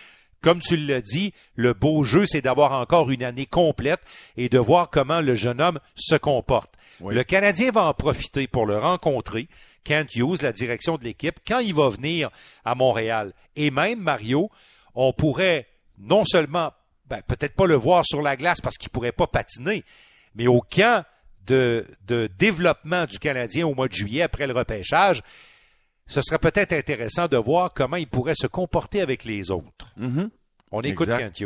[0.40, 4.00] Comme tu l'as dit, le beau jeu, c'est d'avoir encore une année complète
[4.36, 6.72] et de voir comment le jeune homme se comporte.
[7.04, 9.48] Le Canadien va en profiter pour le rencontrer.
[9.84, 12.30] Kent Hughes, la direction de l'équipe, quand il va venir
[12.64, 13.32] à Montréal.
[13.56, 14.50] Et même, Mario,
[14.94, 15.66] on pourrait
[15.98, 16.72] non seulement,
[17.06, 19.84] ben, peut-être pas le voir sur la glace parce qu'il pourrait pas patiner,
[20.38, 21.04] mais au camp
[21.46, 21.84] de,
[22.38, 25.22] développement du Canadien au mois de juillet après le repêchage,
[26.06, 29.94] ce serait peut-être intéressant de voir comment il pourrait se comporter avec les autres.
[29.98, 30.28] Mm-hmm.
[30.70, 31.42] On écoute Kent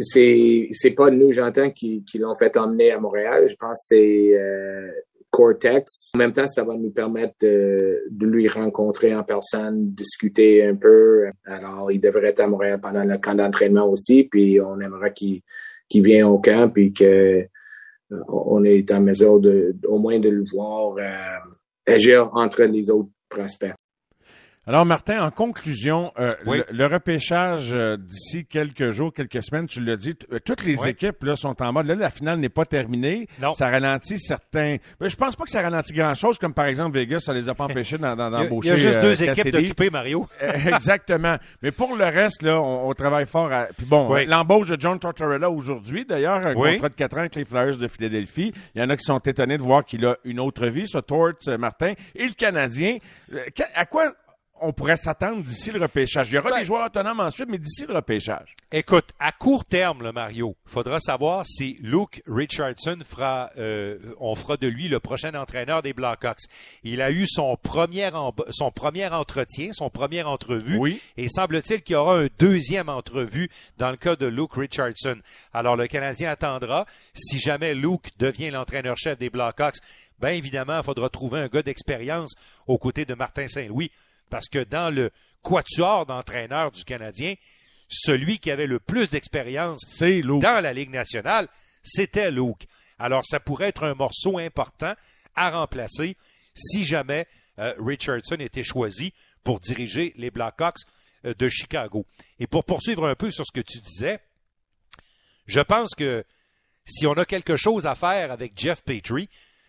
[0.00, 3.46] C'est pas nous, j'entends, qui, l'ont fait emmener à Montréal.
[3.46, 4.90] Je pense que c'est euh,
[5.30, 6.12] Cortex.
[6.14, 11.26] En même temps, ça va nous permettre de, lui rencontrer en personne, discuter un peu.
[11.44, 14.24] Alors, il devrait être à Montréal pendant le camp d'entraînement aussi.
[14.24, 15.42] Puis, on aimerait qu'il
[16.02, 17.46] vienne au camp puis que
[18.10, 23.10] on est en mesure de, au moins de le voir euh, agir entre les autres
[23.28, 23.74] prospects.
[24.68, 29.96] Alors, Martin, en conclusion, euh, le, repêchage euh, d'ici quelques jours, quelques semaines, tu l'as
[29.96, 31.86] dit, euh, toutes les équipes là sont en mode.
[31.86, 33.28] Là, la finale n'est pas terminée.
[33.40, 33.54] Non.
[33.54, 34.76] Ça ralentit certains.
[35.00, 37.54] Mais je pense pas que ça ralentit grand-chose, comme par exemple Vegas, ça les a
[37.54, 38.68] pas empêchés d'embaucher.
[38.68, 40.26] Il y a juste deux équipes d'occuper, Mario.
[40.66, 41.38] Exactement.
[41.62, 43.50] Mais pour le reste, là, on, travaille fort.
[43.50, 43.68] À...
[43.74, 47.46] Puis bon, l'embauche de John Tortorella aujourd'hui, d'ailleurs, un contrat de quatre ans avec les
[47.46, 48.52] Flyers de Philadelphie.
[48.74, 50.98] Il y en a qui sont étonnés de voir qu'il a une autre vie, ce
[50.98, 51.94] Tort Martin.
[52.14, 52.98] Et le Canadien,
[53.74, 54.12] à quoi
[54.60, 56.30] on pourrait s'attendre d'ici le repêchage?
[56.30, 58.54] Il y aura ben- des joueurs autonomes ensuite, mais d'ici le repêchage.
[58.70, 64.56] Écoute, à court terme, le Mario, faudra savoir si Luke Richardson fera, euh, on fera
[64.56, 66.42] de lui le prochain entraîneur des Blackhawks.
[66.84, 68.10] Il a eu son premier,
[68.50, 70.76] son premier entretien, son première entrevue.
[70.78, 71.00] Oui.
[71.16, 75.16] Et semble-t-il qu'il y aura un deuxième entrevue dans le cas de Luke Richardson.
[75.54, 76.86] Alors, le Canadien attendra.
[77.14, 79.78] Si jamais Luke devient l'entraîneur-chef des Blackhawks,
[80.20, 82.32] bien évidemment, il faudra trouver un gars d'expérience
[82.66, 83.90] aux côtés de Martin Saint-Louis.
[84.28, 85.10] Parce que dans le
[85.42, 87.34] quatuor d'entraîneurs du Canadien,
[87.88, 91.48] celui qui avait le plus d'expérience dans la Ligue nationale,
[91.82, 92.66] c'était Luke.
[92.98, 94.94] Alors, ça pourrait être un morceau important
[95.34, 96.16] à remplacer
[96.54, 97.26] si jamais
[97.58, 99.12] euh, Richardson était choisi
[99.44, 100.80] pour diriger les Blackhawks
[101.24, 102.04] euh, de Chicago.
[102.38, 104.20] Et pour poursuivre un peu sur ce que tu disais,
[105.46, 106.24] je pense que
[106.84, 109.28] si on a quelque chose à faire avec Jeff Petrie,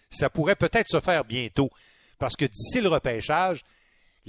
[0.09, 1.69] ça pourrait peut-être se faire bientôt.
[2.17, 3.63] Parce que d'ici le repêchage,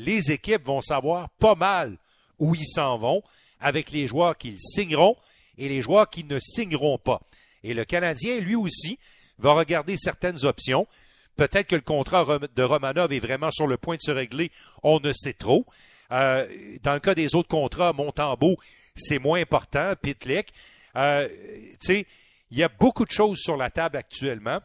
[0.01, 1.97] les équipes vont savoir pas mal
[2.39, 3.23] où ils s'en vont
[3.61, 5.17] avec les joueurs qu'ils signeront
[5.59, 7.21] et les joueurs qui ne signeront pas.
[7.63, 8.99] Et le Canadien, lui aussi,
[9.39, 10.87] va regarder certaines options.
[11.37, 14.51] Peut-être que le contrat de Romanov est vraiment sur le point de se régler,
[14.83, 15.67] on ne sait trop.
[16.13, 16.47] Euh,
[16.83, 18.57] dans le cas des autres contrats, Montembeau,
[18.95, 20.49] c'est moins important, Pitlick.
[20.97, 21.29] Euh,
[21.89, 24.61] il y a beaucoup de choses sur la table actuellement.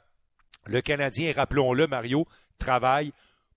[0.66, 2.26] Le Canadien, rappelons-le, Mario,
[2.58, 3.12] travaille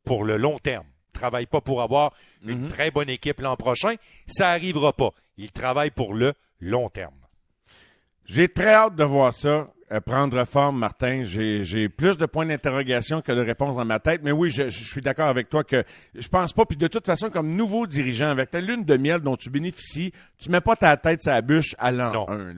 [0.05, 0.87] pour le long terme
[1.19, 2.13] travaille pas pour avoir
[2.47, 2.69] une mhm.
[2.69, 3.95] très bonne équipe l'an prochain.
[4.27, 5.11] Ça arrivera pas.
[5.37, 7.15] Il travaille pour le long terme.
[8.25, 11.23] J'ai très hâte de voir ça euh, prendre forme, Martin.
[11.25, 14.21] J'ai plus de points d'interrogation que de réponses dans ma tête.
[14.23, 15.83] Mais oui, je, suis d'accord avec toi que
[16.15, 16.67] je pense pas.
[16.67, 20.13] Puis de toute façon, comme nouveau dirigeant, avec ta lune de miel dont tu bénéficies,
[20.39, 22.55] tu mets pas ta tête sur la bûche à l'an 1.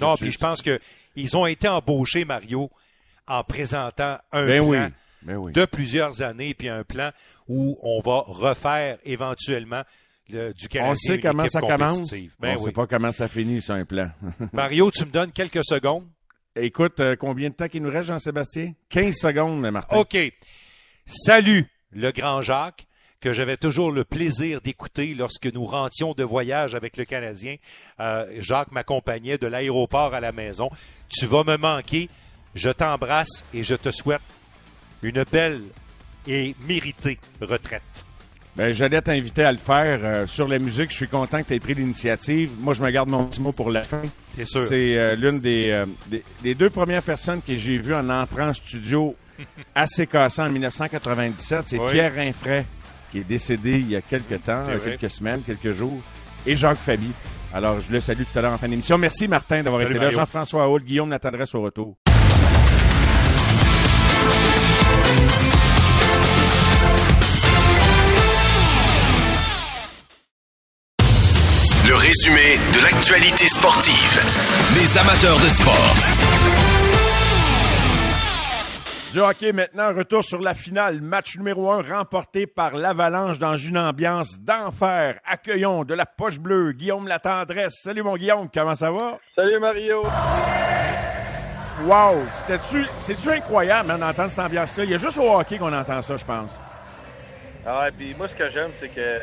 [0.00, 0.80] non, puis je pense que
[1.14, 2.70] ils ont été embauchés, Mario,
[3.28, 4.88] en présentant un ben plan
[5.24, 7.10] ben de plusieurs années, puis un plan
[7.48, 9.82] où on va refaire éventuellement
[10.30, 10.92] le, du Canadien.
[10.92, 12.10] On sait comment ça commence.
[12.40, 14.10] Ben on ne sait pas comment ça finit, c'est un plan.
[14.52, 16.06] Mario, tu me donnes quelques secondes?
[16.54, 18.74] Écoute, euh, combien de temps qu'il nous reste, Jean-Sébastien?
[18.90, 19.96] 15 secondes, Martin.
[19.96, 20.16] OK.
[21.06, 22.86] Salut, le grand Jacques,
[23.20, 27.56] que j'avais toujours le plaisir d'écouter lorsque nous rentions de voyage avec le Canadien.
[28.00, 30.68] Euh, Jacques m'accompagnait de l'aéroport à la maison.
[31.08, 32.10] Tu vas me manquer.
[32.54, 34.20] Je t'embrasse et je te souhaite
[35.02, 35.60] une belle
[36.26, 37.82] et méritée retraite.
[38.54, 40.90] Ben, j'allais t'inviter à le faire euh, sur la musique.
[40.90, 42.50] Je suis content que tu aies pris l'initiative.
[42.60, 44.02] Moi, je me garde mon petit mot pour la fin.
[44.36, 44.60] C'est sûr.
[44.60, 48.54] C'est euh, l'une euh, des, des, deux premières personnes que j'ai vues en entrant en
[48.54, 49.16] studio
[49.74, 51.62] assez cassant en 1997.
[51.66, 52.66] C'est Pierre Rinfray
[53.10, 56.00] qui est décédé il y a quelques temps, quelques semaines, quelques jours,
[56.46, 57.10] et Jacques Fabi.
[57.52, 58.96] Alors, je le salue tout à l'heure en fin d'émission.
[58.96, 60.10] Merci, Martin, d'avoir été là.
[60.10, 61.96] Jean-François Hault, Guillaume n'attendrait au retour.
[71.88, 74.20] Le résumé de l'actualité sportive.
[74.74, 75.94] Les amateurs de sport.
[79.12, 81.02] Du hockey maintenant, retour sur la finale.
[81.02, 85.20] Match numéro un remporté par l'Avalanche dans une ambiance d'enfer.
[85.26, 87.80] Accueillons de la poche bleue Guillaume Latendresse.
[87.82, 89.18] Salut mon Guillaume, comment ça va?
[89.36, 90.00] Salut Mario.
[91.84, 92.24] Wow!
[92.46, 94.84] C'est-tu incroyable hein, d'entendre cette ambiance-là?
[94.84, 96.60] Il y a juste au hockey qu'on entend ça, je pense.
[97.66, 99.18] Ah, puis moi, ce que j'aime, c'est que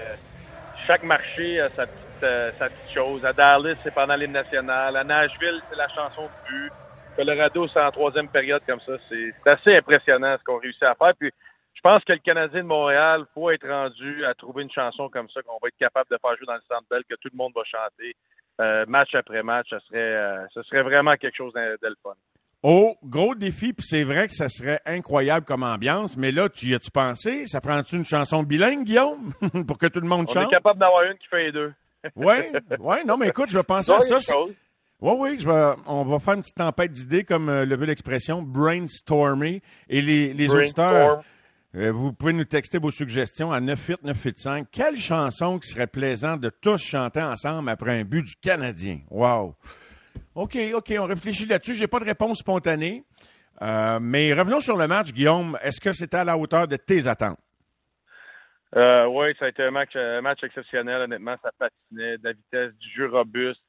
[0.87, 3.25] chaque marché a sa petite, euh, sa petite chose.
[3.25, 4.95] À Dallas, c'est pendant l'hymne national.
[4.95, 6.71] À Nashville, c'est la chanson de but.
[7.15, 8.93] Colorado, c'est en troisième période comme ça.
[9.09, 11.13] C'est assez impressionnant ce qu'on réussit à faire.
[11.19, 11.31] Puis
[11.73, 15.29] je pense que le Canadien de Montréal, faut être rendu à trouver une chanson comme
[15.29, 17.37] ça qu'on va être capable de faire jouer dans le Centre Bell, que tout le
[17.37, 18.15] monde va chanter
[18.59, 19.67] euh, match après match.
[19.69, 22.15] Ce serait, euh, ce serait vraiment quelque chose de, le fun.
[22.61, 26.67] Oh, gros défi, puis c'est vrai que ça serait incroyable comme ambiance, mais là, tu
[26.67, 27.45] y as-tu pensé?
[27.45, 29.33] Ça prend-tu une chanson bilingue, Guillaume,
[29.67, 30.45] pour que tout le monde chante?
[30.45, 31.73] On est capable d'avoir une qui fait les deux.
[32.15, 32.35] oui,
[32.79, 34.35] ouais, non, mais écoute, je vais penser à ça.
[35.01, 37.85] Oui, oui, je vais, on va faire une petite tempête d'idées, comme euh, le veut
[37.85, 39.61] l'expression, brainstormer.
[39.87, 41.23] Et les, les auditeurs,
[41.75, 44.67] euh, vous pouvez nous texter vos suggestions à 98985.
[44.69, 48.99] Quelle chanson qui serait plaisant de tous chanter ensemble après un but du Canadien?
[49.09, 49.55] Wow!
[50.39, 51.73] OK, OK, on réfléchit là-dessus.
[51.73, 53.03] J'ai pas de réponse spontanée.
[53.61, 55.57] Euh, mais revenons sur le match, Guillaume.
[55.61, 57.39] Est-ce que c'était à la hauteur de tes attentes?
[58.73, 61.01] Euh, oui, ça a été un match, un match exceptionnel.
[61.01, 63.59] Honnêtement, ça patinait, de la vitesse, du jeu robuste.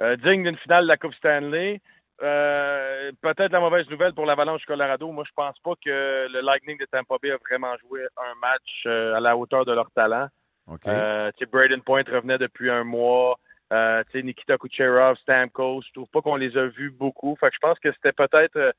[0.00, 1.80] Euh, digne d'une finale de la Coupe Stanley.
[2.22, 5.10] Euh, peut-être la mauvaise nouvelle pour l'Avalanche Colorado.
[5.10, 8.86] Moi, je pense pas que le Lightning de Tampa Bay a vraiment joué un match
[8.86, 10.28] à la hauteur de leur talent.
[10.68, 11.46] Okay.
[11.50, 13.40] Braden Point revenait depuis un mois.
[13.72, 17.36] Euh, Nikita Kucherov, Stamkos, je trouve pas qu'on les a vus beaucoup.
[17.40, 18.74] Fait que je pense que c'était peut-être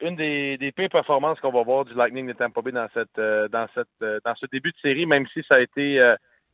[0.00, 3.66] une des, pires performances qu'on va voir du Lightning de Tampa Bay dans cette dans
[3.74, 5.98] cette dans ce début de série, même si ça a été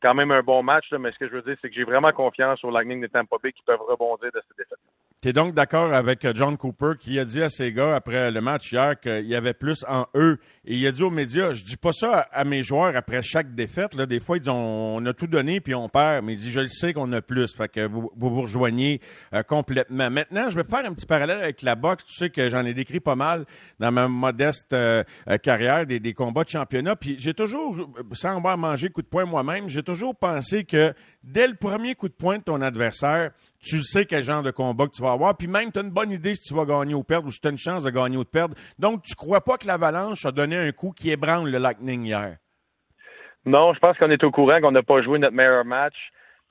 [0.05, 2.11] quand même un bon match, mais ce que je veux dire, c'est que j'ai vraiment
[2.11, 4.77] confiance au Lightning de Tampa qui peuvent rebondir de cette défaite.
[5.25, 8.29] Tu es donc d'accord avec euh, John Cooper qui a dit à ses gars après
[8.29, 10.37] le match hier qu'il y avait plus en eux.
[10.65, 13.55] Et il a dit aux médias, je dis pas ça à mes joueurs après chaque
[13.55, 13.95] défaite.
[13.95, 16.23] Là, des fois, ils disent on, a tout donné puis on perd.
[16.23, 17.55] Mais il dit, je le sais qu'on a plus.
[17.55, 19.01] Fait que vous vous, rejoignez
[19.33, 20.11] euh, complètement.
[20.11, 22.05] Maintenant, je vais faire un petit parallèle avec la boxe.
[22.05, 23.45] Tu sais que j'en ai décrit pas mal
[23.79, 25.03] dans ma modeste euh,
[25.41, 26.95] carrière des, des, combats de championnat.
[26.95, 27.75] Puis j'ai toujours,
[28.11, 32.07] sans avoir mangé coup de poing moi-même, j'ai toujours pensé que dès le premier coup
[32.07, 35.35] de poing de ton adversaire, tu sais quel genre de combat que tu vas avoir,
[35.35, 37.39] puis même tu as une bonne idée si tu vas gagner ou perdre, ou si
[37.39, 38.55] tu as une chance de gagner ou de perdre.
[38.77, 42.37] Donc, tu crois pas que l'Avalanche a donné un coup qui ébranle le Lightning hier?
[43.45, 45.95] Non, je pense qu'on est au courant qu'on n'a pas joué notre meilleur match.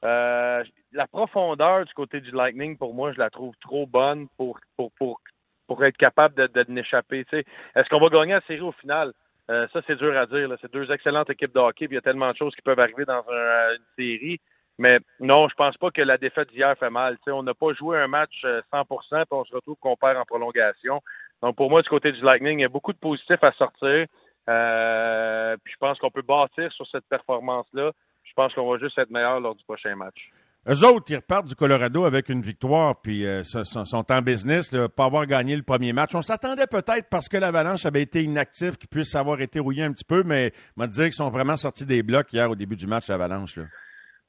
[0.04, 4.58] Euh, la profondeur du côté du Lightning, pour moi, je la trouve trop bonne pour,
[4.76, 5.20] pour, pour,
[5.66, 7.24] pour être capable de, de, n'échapper.
[7.32, 9.12] Est-ce qu'on va gagner la série au final?
[9.50, 10.48] Euh, ça, c'est dur à dire.
[10.60, 13.04] C'est deux excellentes équipes de hockey, il y a tellement de choses qui peuvent arriver
[13.04, 14.40] dans une série.
[14.78, 17.16] Mais non, je pense pas que la défaite d'hier fait mal.
[17.28, 20.24] on n'a pas joué un match 100%, euh, puis on se retrouve qu'on perd en
[20.24, 21.00] prolongation.
[21.42, 24.06] Donc pour moi, du côté du Lightning, il y a beaucoup de positifs à sortir.
[24.48, 27.92] Euh, puis je pense qu'on peut bâtir sur cette performance-là.
[28.24, 30.30] Je pense qu'on va juste être meilleur lors du prochain match.
[30.66, 34.88] Eux autres, ils repartent du Colorado avec une victoire, puis euh, sont, en business, là,
[34.88, 36.14] pas avoir gagné le premier match.
[36.14, 39.92] On s'attendait peut-être parce que l'Avalanche avait été inactif, qu'ils puissent avoir été rouillés un
[39.92, 42.86] petit peu, mais on dire qu'ils sont vraiment sortis des blocs hier au début du
[42.86, 43.58] match, l'Avalanche.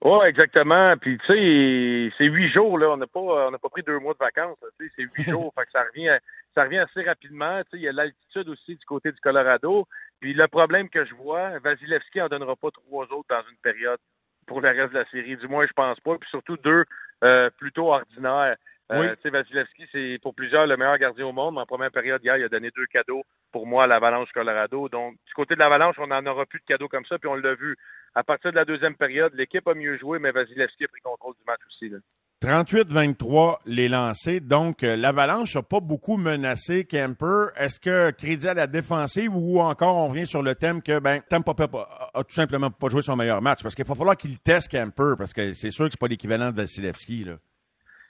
[0.04, 0.96] Oui, exactement.
[0.98, 2.90] Puis tu sais, c'est huit jours là.
[2.92, 4.58] On n'a pas, on n'a pas pris deux mois de vacances.
[4.78, 5.54] Tu sais, c'est huit jours.
[5.58, 6.18] Fait que ça revient,
[6.54, 7.62] ça revient assez rapidement.
[7.64, 9.88] Tu sais, il y a l'altitude aussi du côté du Colorado.
[10.20, 14.00] Puis le problème que je vois, Vasilevski en donnera pas trois autres dans une période
[14.46, 15.38] pour le reste de la série.
[15.38, 16.18] Du moins, je pense pas.
[16.18, 16.86] Puis surtout deux
[17.24, 18.56] euh, plutôt ordinaires.
[18.92, 19.32] Euh, oui.
[19.32, 21.58] Vasilevski, c'est pour plusieurs le meilleur gardien au monde.
[21.58, 24.90] En première période, hier, il a donné deux cadeaux pour moi à l'Avalanche Colorado.
[24.90, 27.36] Donc, du côté de l'Avalanche, on n'en aura plus de cadeaux comme ça, puis on
[27.36, 27.76] l'a vu.
[28.14, 31.34] À partir de la deuxième période, l'équipe a mieux joué, mais Vasilevski a pris contrôle
[31.36, 31.92] du match aussi.
[32.46, 34.40] 38-23 les lancés.
[34.40, 37.48] Donc, euh, l'Avalanche n'a pas beaucoup menacé Kemper.
[37.58, 41.22] Est-ce que crédit à la défensive ou encore on revient sur le thème que ben
[41.28, 43.64] Tampa a, a tout simplement pas joué son meilleur match?
[43.64, 46.52] Parce qu'il va falloir qu'il teste Kemper parce que c'est sûr que c'est pas l'équivalent
[46.52, 47.24] de Vasilevski.
[47.24, 47.34] Là.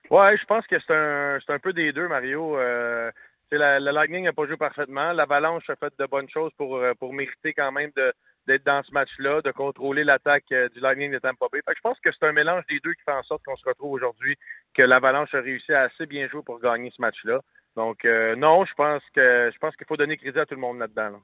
[0.10, 2.58] Ouais, je pense que c'est un, c'est un peu des deux, Mario.
[2.58, 3.12] Euh,
[3.52, 5.14] la, Lightning n'a pas joué parfaitement.
[5.14, 8.14] L'Avalanche a fait de bonnes choses pour, euh, pour mériter quand même de,
[8.48, 11.62] d'être dans ce match-là, de contrôler l'attaque euh, du Lightning de Tampa Bay.
[11.66, 13.56] Fait que je pense que c'est un mélange des deux qui fait en sorte qu'on
[13.56, 14.38] se retrouve aujourd'hui,
[14.74, 17.42] que l'Avalanche a réussi à assez bien jouer pour gagner ce match-là.
[17.76, 20.62] Donc euh, non, je pense que je pense qu'il faut donner crédit à tout le
[20.62, 21.10] monde là-dedans.
[21.10, 21.20] Là.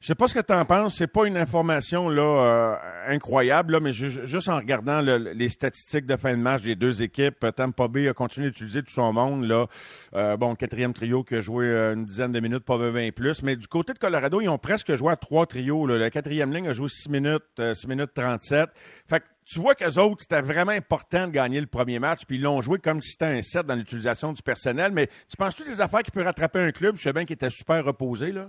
[0.00, 0.96] Je sais pas ce que tu en penses.
[0.96, 2.76] C'est pas une information là euh,
[3.14, 7.46] incroyable, là, mais juste en regardant les statistiques de fin de match des deux équipes,
[7.56, 9.46] Tampa Bay a continué d'utiliser tout son monde.
[9.46, 9.66] Là,
[10.14, 13.42] euh, bon, quatrième trio qui a joué une dizaine de minutes, pas 20 plus.
[13.42, 15.86] Mais du côté de Colorado, ils ont presque joué à trois trios.
[15.86, 15.96] Là.
[15.96, 18.68] La quatrième ligne a joué 6 minutes, 6 minutes 37.
[19.08, 22.36] Fait que tu vois qu'eux autres, c'était vraiment important de gagner le premier match, puis
[22.36, 24.92] ils l'ont joué comme si c'était un set dans l'utilisation du personnel.
[24.92, 26.96] Mais tu penses toutes les affaires qui peuvent rattraper un club?
[26.96, 28.48] Je sais bien qu'il était super reposé, là.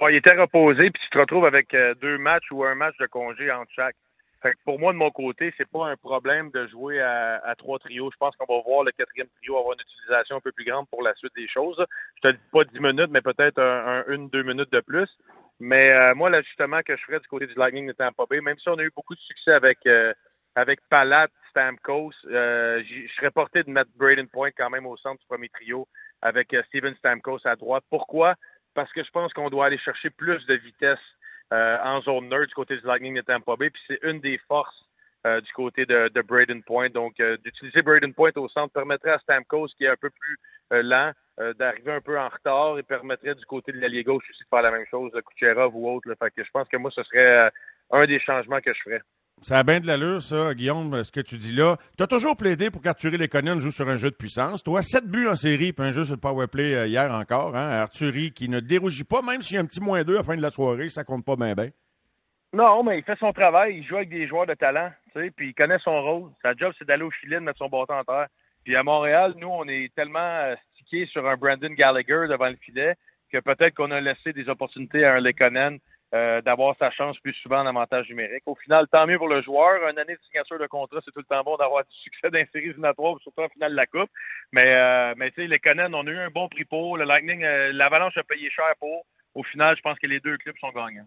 [0.00, 2.96] Oui, il était reposé, puis tu te retrouves avec euh, deux matchs ou un match
[2.98, 3.96] de congé entre chaque.
[4.42, 7.80] Fait que pour moi, de mon côté, c'est pas un problème de jouer à, trois
[7.80, 8.10] trios.
[8.12, 10.88] Je pense qu'on va voir le quatrième trio avoir une utilisation un peu plus grande
[10.88, 11.84] pour la suite des choses.
[12.22, 15.08] Je te dis pas dix minutes, mais peut-être un, une, deux minutes de plus.
[15.58, 18.58] Mais euh, moi, l'ajustement que je ferais du côté du Lightning de Tampa Bay, même
[18.58, 20.12] si on a eu beaucoup de succès avec euh,
[20.58, 25.20] avec Palat, Stamkos, euh, je serais porté de mettre Braden Point quand même au centre
[25.20, 25.86] du premier trio
[26.20, 27.84] avec euh, Steven Stamkos à droite.
[27.90, 28.34] Pourquoi?
[28.74, 30.98] Parce que je pense qu'on doit aller chercher plus de vitesse
[31.52, 34.38] euh, en zone nerd du côté du Lightning de Tampa Bay, puis c'est une des
[34.48, 34.84] forces
[35.24, 36.88] du côté de, de Braden Point.
[36.88, 40.38] Donc, d'utiliser Braden Point au centre permettrait à Stamkos, qui est un peu plus
[40.70, 41.12] lent,
[41.58, 44.62] d'arriver un peu en retard et permettrait du côté de l'allié gauche aussi de faire
[44.62, 46.08] la même chose, Kucherov ou autre.
[46.08, 47.50] Je pense que moi, ce serait
[47.90, 49.02] un des changements que je ferais.
[49.40, 51.76] Ça a bien de l'allure, ça, Guillaume, ce que tu dis là.
[51.96, 54.64] Tu as toujours plaidé pour qu'Arthurie Lekonen joue sur un jeu de puissance.
[54.64, 57.56] Toi, sept buts en série, puis un jeu sur le powerplay euh, hier encore.
[57.56, 57.70] Hein?
[57.70, 60.22] Arthurie qui ne dérougit pas, même s'il y a un petit moins deux à la
[60.24, 61.54] fin de la soirée, ça compte pas bien.
[62.52, 63.76] Non, mais il fait son travail.
[63.78, 66.30] Il joue avec des joueurs de talent, tu sais, puis il connaît son rôle.
[66.42, 68.26] Sa job, c'est d'aller au filet, de mettre son bâton en terre.
[68.64, 72.56] Puis à Montréal, nous, on est tellement euh, stickés sur un Brandon Gallagher devant le
[72.56, 72.96] filet
[73.30, 75.78] que peut-être qu'on a laissé des opportunités à un Lekonen
[76.14, 78.42] euh, d'avoir sa chance plus souvent en avantage numérique.
[78.46, 79.86] Au final, tant mieux pour le joueur.
[79.90, 82.38] Une année de signature de contrat, c'est tout le temps bon d'avoir du succès dans
[82.38, 84.08] les séries surtout en finale de la Coupe.
[84.52, 86.96] Mais, euh, mais tu sais, les Conan, on a eu un bon prix pour.
[86.96, 89.04] Le Lightning, euh, l'Avalanche a payé cher pour.
[89.34, 91.06] Au final, je pense que les deux clubs sont gagnants.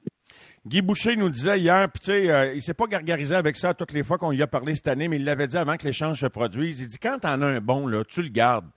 [0.67, 3.93] Guy Boucher nous disait hier, puis tu sais, il s'est pas gargarisé avec ça toutes
[3.93, 6.19] les fois qu'on y a parlé cette année, mais il l'avait dit avant que l'échange
[6.19, 6.79] se produise.
[6.79, 8.69] Il dit quand t'en as un bon, tu le gardes.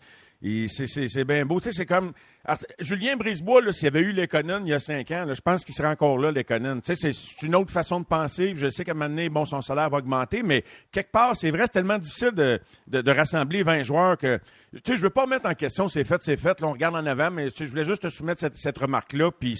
[0.68, 1.58] C'est bien beau.
[1.58, 2.12] Tu sais, c'est comme.
[2.78, 5.40] Julien Brisebois, là, s'il y avait eu l'Econon il y a cinq ans, là, je
[5.40, 6.80] pense qu'il serait encore là, l'Econon.
[6.80, 8.52] Tu sais, c'est une autre façon de penser.
[8.54, 11.50] Je sais qu'à un moment donné, bon, son salaire va augmenter, mais quelque part, c'est
[11.50, 14.38] vrai, c'est tellement difficile de, de, rassembler 20 joueurs que.
[14.74, 16.60] Tu sais, je veux pas mettre en question, c'est fait, c'est fait.
[16.60, 19.30] Là, on regarde en avant, mais je voulais juste te soumettre cette, cette remarque-là.
[19.30, 19.56] Puis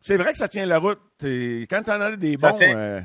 [0.00, 1.00] c'est vrai que ça tient la route.
[1.20, 2.56] Quand tu en as des bons.
[2.60, 3.00] Euh,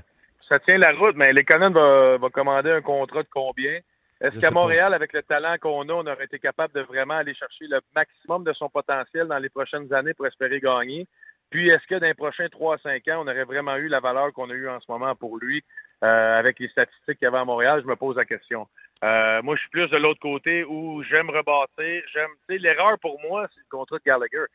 [0.48, 3.80] ça tient, la route, mais l'Econon va, va commander un contrat de combien?
[4.26, 7.36] Est-ce qu'à Montréal, avec le talent qu'on a, on aurait été capable de vraiment aller
[7.36, 11.08] chercher le maximum de son potentiel dans les prochaines années pour espérer gagner?
[11.52, 14.00] Puis, est-ce que dans les prochains 3 à 5 ans, on aurait vraiment eu la
[14.00, 15.64] valeur qu'on a eue en ce moment pour lui
[16.04, 17.82] euh, avec les statistiques qu'il y avait à Montréal?
[17.84, 18.68] Je me pose la question.
[19.04, 22.04] Euh, moi, je suis plus de l'autre côté où j'aime rebâtir.
[22.12, 24.46] J'aime, tu sais, l'erreur pour moi, c'est le contrat de Gallagher.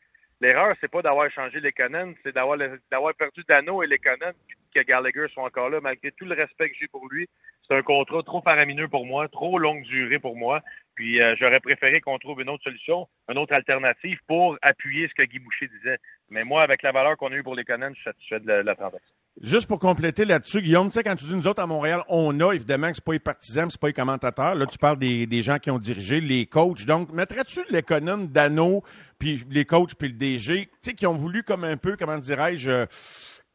[0.41, 2.57] L'erreur, c'est pas d'avoir changé les canons, c'est d'avoir
[2.91, 4.33] d'avoir perdu Dano et les canons,
[4.73, 7.29] que Gallagher soit encore là, malgré tout le respect que j'ai pour lui.
[7.71, 10.59] C'est un contrat trop faramineux pour moi, trop longue durée pour moi.
[10.93, 15.13] Puis euh, j'aurais préféré qu'on trouve une autre solution, une autre alternative pour appuyer ce
[15.13, 15.97] que Guy Boucher disait.
[16.29, 18.51] Mais moi, avec la valeur qu'on a eue pour les canons, je suis satisfait de
[18.51, 19.15] la, transaction.
[19.41, 22.37] Juste pour compléter là-dessus, Guillaume, tu sais, quand tu dis nous autres à Montréal, on
[22.41, 24.53] a évidemment que c'est pas les partisans, c'est pas les commentateurs.
[24.55, 26.85] Là, tu parles des, gens qui ont dirigé, les coachs.
[26.85, 28.83] Donc, mettrais-tu l'économe d'Anneau,
[29.17, 32.17] puis les coachs, puis le DG, tu sais, qui ont voulu comme un peu, comment
[32.17, 32.85] dirais-je, euh,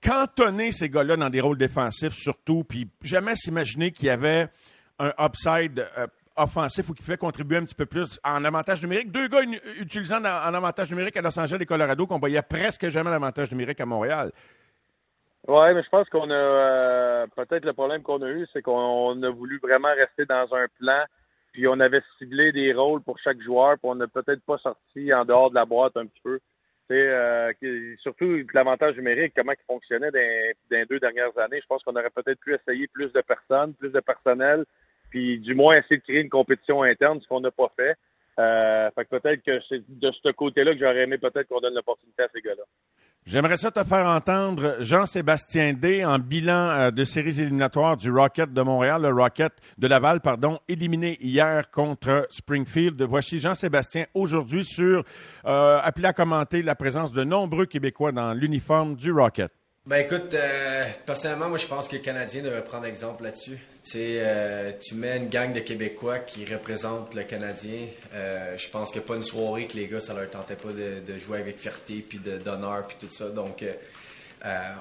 [0.02, 4.48] cantonner ces gars-là dans des rôles défensifs surtout, puis jamais s'imaginer qu'il y avait
[4.98, 6.06] un upside euh,
[6.36, 9.10] offensif ou qui fait contribuer un petit peu plus en avantage numérique.
[9.10, 9.42] Deux gars
[9.80, 13.80] utilisant en, avantage numérique à Los Angeles et Colorado qu'on voyait presque jamais l'avantage numérique
[13.80, 14.32] à Montréal.
[15.48, 19.22] Oui, mais je pense qu'on a euh, peut-être le problème qu'on a eu, c'est qu'on
[19.22, 21.04] a voulu vraiment rester dans un plan,
[21.52, 25.14] puis on avait ciblé des rôles pour chaque joueur, puis on n'a peut-être pas sorti
[25.14, 26.40] en dehors de la boîte un petit peu.
[26.92, 27.52] Euh,
[28.00, 31.60] surtout l'avantage numérique, comment il fonctionnait dans, les deux dernières années.
[31.60, 34.64] Je pense qu'on aurait peut-être pu essayer plus de personnes, plus de personnel,
[35.10, 37.96] puis du moins essayer de créer une compétition interne, ce qu'on n'a pas fait.
[38.38, 41.74] Euh, fait que peut-être que c'est de ce côté-là que j'aurais aimé peut-être qu'on donne
[41.74, 42.64] l'opportunité à ces gars-là.
[43.28, 48.52] J'aimerais ça te faire entendre Jean-Sébastien D en bilan euh, de séries éliminatoires du Rocket
[48.52, 53.02] de Montréal, le Rocket de Laval, pardon, éliminé hier contre Springfield.
[53.02, 55.02] Voici Jean-Sébastien aujourd'hui sur
[55.44, 59.50] euh, appelé à commenter la présence de nombreux Québécois dans l'uniforme du Rocket.
[59.86, 63.56] Ben écoute, euh, personnellement, moi je pense que les Canadiens devraient prendre exemple là-dessus.
[63.84, 67.86] Tu euh, tu mets une gang de Québécois qui représentent le Canadien.
[68.12, 71.18] Euh, je pense que pas une soirée que les gars ça leur tentait pas de,
[71.20, 73.28] jouer avec fierté puis d'honneur puis tout ça.
[73.28, 73.64] Donc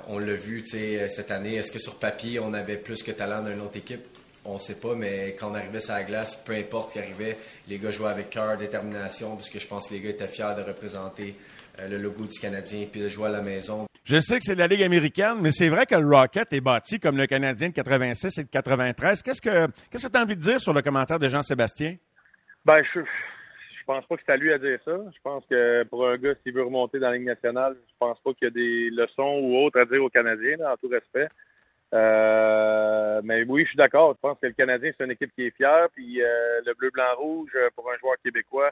[0.08, 1.54] on l'a vu, tu sais, cette année.
[1.54, 4.06] Est-ce que sur papier on avait plus que talent d'une autre équipe?
[4.44, 7.38] On sait pas, mais quand on arrivait sur la glace, peu importe qui arrivait,
[7.68, 10.64] les gars jouaient avec cœur, détermination, puisque je pense que les gars étaient fiers de
[10.64, 11.36] représenter
[11.80, 13.88] euh, le logo du Canadien puis de jouer à la maison.
[14.06, 17.00] Je sais que c'est la Ligue américaine, mais c'est vrai que le Rocket est bâti
[17.00, 19.24] comme le Canadien de 86 et de 93.
[19.24, 21.96] Qu'est-ce que qu'est-ce que tu as envie de dire sur le commentaire de Jean-Sébastien?
[22.66, 24.92] Ben, je, je pense pas que c'est à lui à dire ça.
[24.92, 28.20] Je pense que pour un gars, s'il veut remonter dans la Ligue nationale, je pense
[28.20, 31.28] pas qu'il y a des leçons ou autres à dire aux Canadiens, en tout respect.
[31.92, 34.14] Euh, mais oui, je suis d'accord.
[34.14, 35.88] Je pense que le Canadien, c'est une équipe qui est fière.
[35.96, 38.70] Puis euh, le bleu-blanc-rouge, pour un joueur québécois,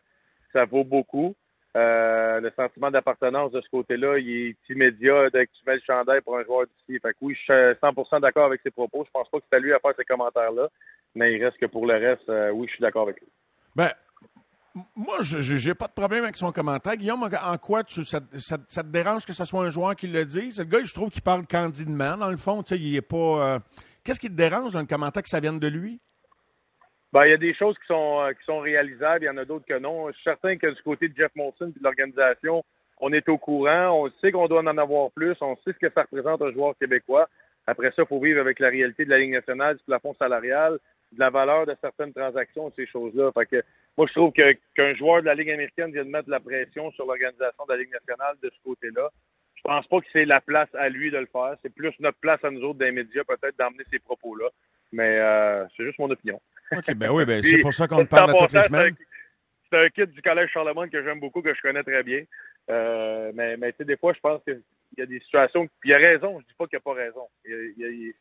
[0.51, 1.36] ça vaut beaucoup.
[1.76, 5.82] Euh, le sentiment d'appartenance de ce côté-là, il est immédiat dès que tu mets le
[5.82, 6.99] chandail pour un joueur d'ici.
[6.99, 9.03] Fait que oui, je suis 100% d'accord avec ses propos.
[9.05, 10.69] Je pense pas que c'est à lui à faire ces commentaires-là,
[11.15, 13.28] mais il reste que pour le reste, euh, oui, je suis d'accord avec lui.
[13.76, 13.91] Ben,
[14.95, 16.95] moi, je n'ai pas de problème avec son commentaire.
[16.95, 20.59] Guillaume, en quoi tu, ça, te dérange que ce soit un joueur qui le dise?
[20.59, 22.17] Le gars, je trouve qu'il parle candidement.
[22.17, 23.55] Dans le fond, tu sais, il est pas...
[23.55, 23.59] Euh,
[24.03, 25.99] qu'est-ce qui te dérange dans le commentaire que ça vienne de lui?
[27.14, 29.38] Ben, il y a des choses qui sont, euh, qui sont réalisables, il y en
[29.38, 30.07] a d'autres que non.
[30.07, 32.66] Je suis certain que du côté de Jeff Molson et de l'organisation,
[32.99, 35.93] on est au courant, on sait qu'on doit en avoir plus, on sait ce que
[35.93, 37.30] ça représente un joueur québécois.
[37.68, 40.80] Après ça, il faut vivre avec la réalité de la Ligue nationale, du plafond salarial,
[41.11, 43.32] de la valeur de certaines transactions, ces choses-là.
[43.34, 43.64] Fait que
[43.95, 46.39] moi, je trouve que qu'un joueur de la Ligue américaine vient de mettre de la
[46.39, 49.11] pression sur l'organisation de la Ligue nationale de ce côté-là.
[49.53, 51.55] Je pense pas que c'est la place à lui de le faire.
[51.61, 54.49] C'est plus notre place à nous autres des médias, peut-être, d'emmener ces propos-là.
[54.91, 56.41] Mais euh, c'est juste mon opinion.
[56.72, 58.95] OK, ben oui, ben c'est pour ça qu'on parle toutes les semaines.
[59.70, 62.24] C'est un kit du Collège Charlemagne que j'aime beaucoup, que je connais très bien.
[62.70, 64.61] Euh, mais mais tu sais, des fois, je pense qu'il
[64.97, 65.68] y a des situations.
[65.80, 67.28] Puis il a raison, je dis pas qu'il n'y a pas raison.
[67.45, 68.14] Il, il,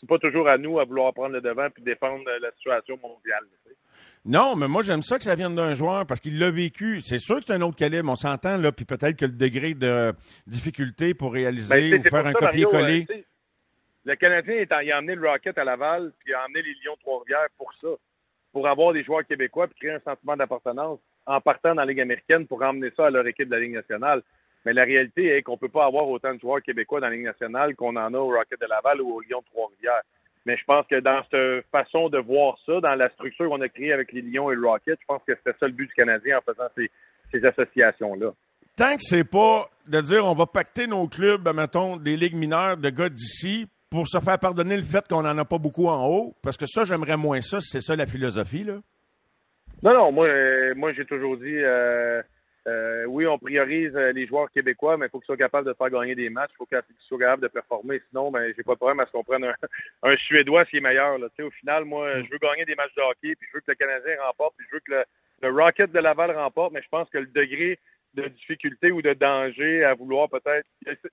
[0.00, 3.44] c'est pas toujours à nous à vouloir prendre le devant puis défendre la situation mondiale.
[4.24, 7.00] Non, mais moi j'aime ça que ça vienne d'un joueur parce qu'il l'a vécu.
[7.00, 9.74] C'est sûr que c'est un autre calibre, on s'entend là, puis peut-être que le degré
[9.74, 10.12] de
[10.46, 13.06] difficulté pour réaliser ben, ou faire un copier-coller.
[14.06, 16.96] Le Canadien, il a emmené le Rocket à Laval, puis il a emmené les Lions
[17.00, 17.88] Trois-Rivières pour ça,
[18.52, 22.02] pour avoir des joueurs québécois, puis créer un sentiment d'appartenance en partant dans la Ligue
[22.02, 24.22] américaine pour emmener ça à leur équipe de la Ligue nationale.
[24.64, 27.14] Mais la réalité est qu'on ne peut pas avoir autant de joueurs québécois dans la
[27.14, 30.02] Ligue nationale qu'on en a au Rocket de Laval ou au Lions Trois-Rivières.
[30.44, 33.68] Mais je pense que dans cette façon de voir ça, dans la structure qu'on a
[33.68, 35.94] créée avec les Lions et le Rocket, je pense que c'était ça le but du
[35.94, 36.88] Canadien en faisant ces,
[37.32, 38.32] ces associations-là.
[38.76, 42.76] Tant que c'est pas de dire on va pacter nos clubs, mettons, des ligues mineures
[42.76, 46.06] de gars d'ici, pour se faire pardonner le fait qu'on n'en a pas beaucoup en
[46.06, 46.34] haut?
[46.42, 48.78] Parce que ça, j'aimerais moins ça, c'est ça la philosophie, là.
[49.82, 52.22] Non, non, moi, euh, moi j'ai toujours dit, euh,
[52.66, 55.90] euh, oui, on priorise les joueurs québécois, mais il faut qu'ils soient capables de faire
[55.90, 58.00] gagner des matchs, il faut qu'ils soient capables de performer.
[58.08, 61.18] Sinon, ben, j'ai pas de problème à ce qu'on prenne un, Suédois s'il est meilleur.
[61.18, 61.28] Là.
[61.40, 63.74] Au final, moi, je veux gagner des matchs de hockey, puis je veux que le
[63.74, 65.04] Canadien remporte, puis je veux que le,
[65.42, 67.78] le Rocket de Laval remporte, mais je pense que le degré
[68.16, 70.66] de difficulté ou de danger à vouloir peut-être.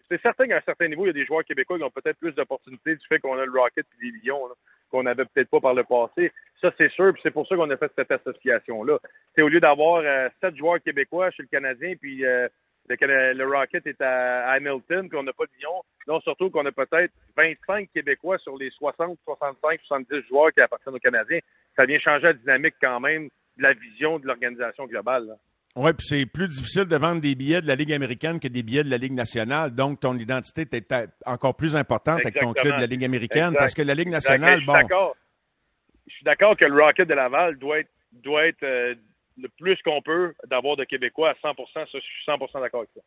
[0.09, 2.17] C'est certain qu'à un certain niveau, il y a des joueurs québécois qui ont peut-être
[2.17, 4.49] plus d'opportunités du fait qu'on a le Rocket et les Lions,
[4.89, 6.31] qu'on n'avait peut-être pas par le passé.
[6.61, 8.99] Ça, c'est sûr, puis c'est pour ça qu'on a fait cette association-là.
[9.35, 12.47] C'est au lieu d'avoir euh, sept joueurs québécois chez le Canadien, puis euh,
[12.87, 15.83] le, Rocket est à, Hamilton, puis on n'a pas de Lions.
[16.07, 20.95] Non, surtout qu'on a peut-être 25 Québécois sur les 60, 65, 70 joueurs qui appartiennent
[20.95, 21.39] aux Canadiens.
[21.75, 25.37] Ça vient changer la dynamique quand même de la vision de l'organisation globale.
[25.75, 28.61] Oui, puis c'est plus difficile de vendre des billets de la Ligue américaine que des
[28.61, 29.73] billets de la Ligue nationale.
[29.73, 30.95] Donc, ton identité est
[31.25, 34.61] encore plus importante avec ton club de la Ligue américaine parce que la Ligue nationale,
[34.65, 34.75] bon.
[36.05, 38.93] Je suis d'accord que le Rocket de Laval doit être, doit être euh,
[39.37, 42.89] le plus qu'on peut d'avoir de Québécois à 100 ça, je suis 100 d'accord avec
[42.95, 43.01] ça.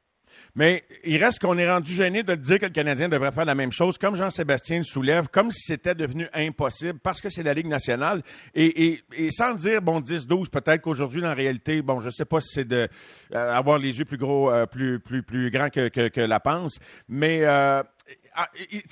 [0.55, 3.55] Mais il reste qu'on est rendu gêné de dire que le Canadien devrait faire la
[3.55, 7.55] même chose, comme Jean-Sébastien le soulève, comme si c'était devenu impossible, parce que c'est la
[7.55, 8.22] Ligue nationale.
[8.55, 12.68] Et, sans dire, bon, 10-12, peut-être qu'aujourd'hui, en réalité, bon, je sais pas si c'est
[12.68, 12.89] de
[13.35, 17.45] euh, avoir les yeux plus gros, euh, plus, plus, plus grands que, la panse, mais
[17.45, 17.83] euh,
[18.35, 18.49] ah,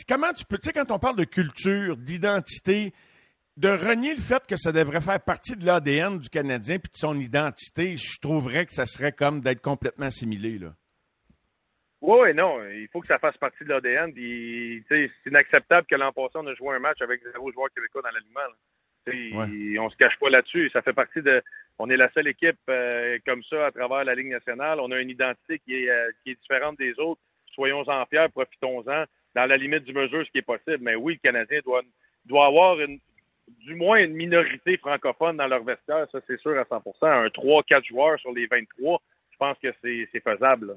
[0.09, 2.93] comment tu peux, tu sais, quand on parle de culture, d'identité,
[3.57, 6.97] de renier le fait que ça devrait faire partie de l'ADN du Canadien puis de
[6.97, 10.75] son identité, je trouverais que ça serait comme d'être complètement assimilé, là.
[12.01, 14.13] Oui, non, il faut que ça fasse partie de l'ADN.
[14.89, 18.11] c'est inacceptable que l'an passé, on a joué un match avec zéro joueur québécois dans
[18.11, 18.41] l'alignement.
[19.07, 19.79] Ouais.
[19.79, 20.71] On se cache pas là-dessus.
[20.71, 21.43] Ça fait partie de.
[21.79, 24.81] On est la seule équipe euh, comme ça à travers la Ligue nationale.
[24.81, 27.21] On a une identité qui est, euh, qui est différente des autres.
[27.55, 30.79] Soyons-en fiers, profitons-en dans la limite du mesure, ce qui est possible.
[30.81, 31.83] Mais oui, le Canadien doit,
[32.25, 32.99] doit avoir une,
[33.49, 37.86] du moins une minorité francophone dans leur vestiaire, ça c'est sûr à 100% Un 3-4
[37.86, 40.76] joueurs sur les 23, je pense que c'est faisable.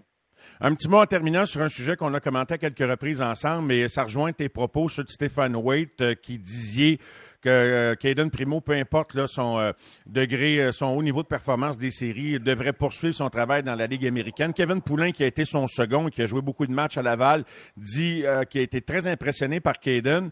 [0.59, 3.67] Un petit mot en terminant sur un sujet qu'on a commenté à quelques reprises ensemble,
[3.67, 6.99] mais ça rejoint tes propos sur Stéphane Waite euh, qui disait
[7.47, 9.73] que Caden Primo, peu importe là, son
[10.05, 14.05] degré, son haut niveau de performance des séries, devrait poursuivre son travail dans la Ligue
[14.05, 14.53] américaine.
[14.53, 17.43] Kevin Poulain, qui a été son second qui a joué beaucoup de matchs à Laval,
[17.75, 20.29] dit qu'il a été très impressionné par Caden.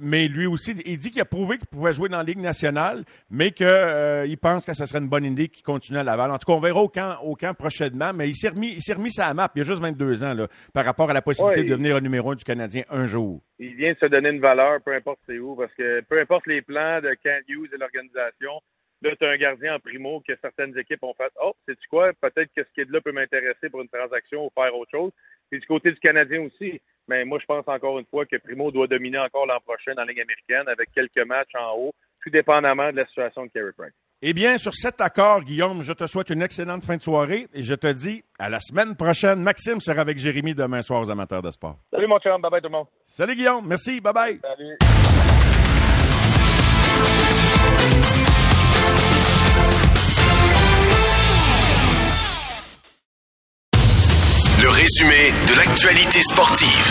[0.00, 3.04] mais lui aussi, il dit qu'il a prouvé qu'il pouvait jouer dans la Ligue nationale,
[3.30, 6.30] mais qu'il pense que ce serait une bonne idée qu'il continue à Laval.
[6.30, 8.82] En tout cas, on verra au camp, au camp prochainement, mais il s'est remis, il
[8.82, 9.50] s'est remis sa map.
[9.54, 12.00] Il y a juste 22 ans, là, par rapport à la possibilité de devenir le
[12.00, 13.40] numéro un du Canadien un jour.
[13.58, 16.46] Il vient de se donner une valeur, peu importe c'est où, parce que peu importe
[16.46, 18.60] les plans de Kent Hughes et l'organisation,
[19.02, 22.12] là, tu as un gardien en primo que certaines équipes ont fait Oh, sais-tu quoi?
[22.20, 25.12] Peut-être que ce qui est là peut m'intéresser pour une transaction ou faire autre chose.
[25.52, 26.80] Et du côté du Canadien aussi.
[27.06, 30.02] Mais moi, je pense encore une fois que Primo doit dominer encore l'an prochain dans
[30.04, 33.72] la Ligue américaine avec quelques matchs en haut, tout dépendamment de la situation de Kerry
[33.76, 33.92] Price.
[34.22, 37.62] Eh bien, sur cet accord, Guillaume, je te souhaite une excellente fin de soirée et
[37.62, 39.42] je te dis à la semaine prochaine.
[39.42, 41.76] Maxime sera avec Jérémy demain soir aux amateurs de sport.
[41.90, 42.86] Salut mon chum, bye bye tout le monde.
[43.06, 44.40] Salut Guillaume, merci, bye bye.
[44.40, 45.53] Salut.
[54.64, 56.88] Le résumé de l'actualité sportive.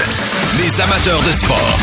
[0.62, 1.74] Les amateurs de sport.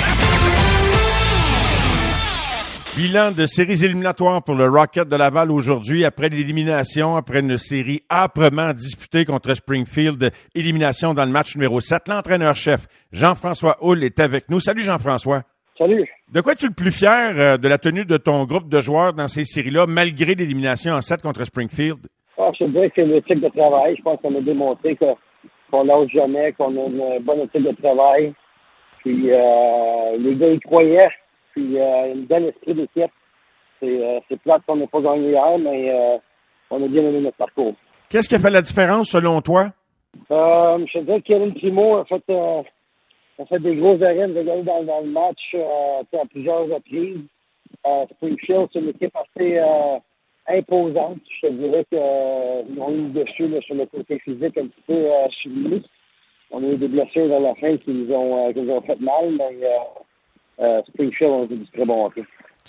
[2.97, 8.03] Bilan de séries éliminatoires pour le Rocket de Laval aujourd'hui après l'élimination, après une série
[8.09, 12.07] âprement disputée contre Springfield, élimination dans le match numéro 7.
[12.07, 14.61] L'entraîneur-chef Jean-François Hull est avec nous.
[14.61, 15.43] Salut Jean-François.
[15.77, 16.09] Salut.
[16.33, 19.13] De quoi es-tu le plus fier euh, de la tenue de ton groupe de joueurs
[19.13, 21.99] dans ces séries-là, malgré l'élimination en 7 contre Springfield?
[22.39, 23.97] Ah, je dirais que c'est l'éthique de travail.
[23.97, 24.95] Je pense qu'on a démontré
[25.71, 28.35] qu'on lâche jamais, qu'on a une bonne éthique de travail.
[28.99, 31.11] Puis euh, les gars y croyaient.
[31.53, 33.11] Puis euh, une belle esprit d'équipe.
[33.81, 36.19] C'est, euh, c'est plate qu'on n'ait pas gagné hier, mais euh,
[36.71, 37.75] on a bien aimé notre parcours.
[38.11, 39.69] Qu'est-ce qui a fait la différence selon toi?
[40.31, 42.63] Euh, je te dirais que Kevin Primo a fait, euh,
[43.39, 47.21] a fait des grosses arènes de gagner dans, dans le match euh, à plusieurs reprises.
[47.87, 49.99] Euh, Springfield, c'est une équipe assez euh,
[50.51, 51.21] imposante.
[51.41, 54.95] Je te dirais qu'ils ont eu dessus là, sur le côté physique un petit peu
[54.95, 55.81] euh.
[56.53, 58.81] On a eu des blessures dans la fin qui nous ont, euh, qui nous ont
[58.81, 59.61] fait mal, mais
[60.61, 62.11] euh, Springfield ont été du très bon.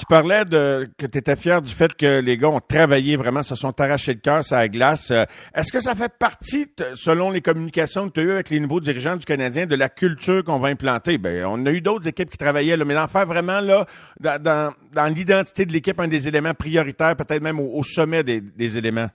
[0.02, 3.44] Tu parlais de que tu étais fier du fait que les gars ont travaillé vraiment,
[3.44, 5.12] se sont arrachés le cœur sur la glace.
[5.12, 8.60] Euh, Est-ce que ça fait partie, selon les communications que tu as eues avec les
[8.60, 11.20] nouveaux dirigeants du Canadien, de la culture qu'on va implanter?
[11.20, 13.86] Ben, on a eu d'autres équipes qui travaillaient, là, mais d'en faire vraiment là,
[14.20, 14.74] dans,
[15.14, 19.10] l'identité de l'équipe, un des éléments prioritaires, peut-être même au, sommet des, éléments.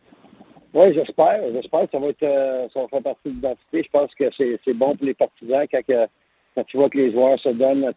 [0.72, 1.40] Oui, j'espère.
[1.52, 3.82] J'espère que ça va être euh, ça va faire partie de l'identité.
[3.82, 6.06] Je pense que c'est, bon pour les partisans quand, que-
[6.54, 7.92] quand tu vois que les joueurs se donnent à,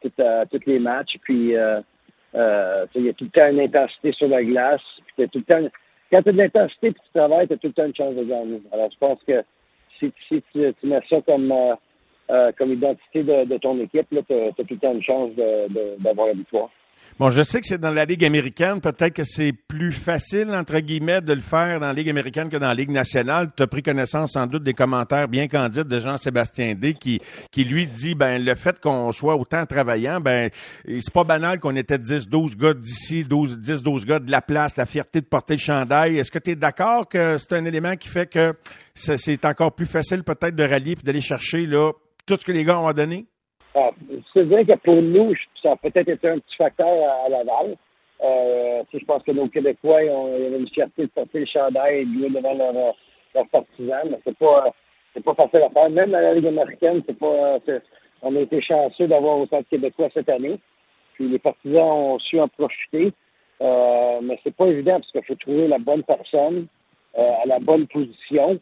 [0.48, 1.18] tous les matchs.
[1.22, 1.82] Puis euh,
[2.36, 4.82] euh, il y a tout le temps une intensité sur la glace.
[5.18, 5.70] Puis tout le temps.
[6.12, 8.16] Quand tu as de l'intensité et tu travailles, tu as tout le temps une chance
[8.16, 8.62] de gagner.
[8.72, 9.44] Alors je pense que
[10.00, 11.76] si, si tu, tu mets ça comme euh,
[12.32, 15.68] euh, comme identité de, de ton équipe, tu as, tout le temps une chance de,
[15.74, 16.70] de- d'avoir la victoire.
[17.20, 18.80] Bon, je sais que c'est dans la Ligue américaine.
[18.80, 22.56] Peut-être que c'est plus facile, entre guillemets, de le faire dans la Ligue américaine que
[22.56, 23.52] dans la Ligue nationale.
[23.58, 27.20] Tu as pris connaissance sans doute des commentaires bien candides de Jean-Sébastien D qui,
[27.58, 30.50] lui dit, ben, le fait qu'on soit autant travaillant, ben,
[30.86, 34.42] c'est pas banal qu'on était 10, 12 gars d'ici, 12, 10, 12 gars de la
[34.42, 36.18] place, la fierté de porter le chandail.
[36.18, 38.54] Est-ce que tu es d'accord que c'est un élément qui fait que
[38.96, 41.92] c'est c'est encore plus facile peut-être de rallier puis d'aller chercher, là,
[42.26, 43.26] tout ce que les gars ont donné?
[43.76, 43.92] Ah,
[44.36, 47.76] dirais que pour nous, ça a peut-être été un petit facteur à, Laval.
[48.22, 52.06] Euh, je pense que nos Québécois, ont, avaient une fierté de porter le chandail et
[52.06, 52.96] de jouer devant leurs
[53.36, 54.74] leur partisans, mais c'est pas
[55.14, 55.90] c'est pas facile à faire.
[55.90, 57.84] Même dans la Ligue américaine, c'est pas c'est-
[58.22, 60.60] on a été chanceux d'avoir autant de Québécois cette année.
[61.14, 63.14] Puis les partisans ont su en profiter.
[63.62, 66.68] Euh, mais c'est pas évident parce qu'il faut trouver la bonne personne
[67.18, 68.60] euh, à la bonne position.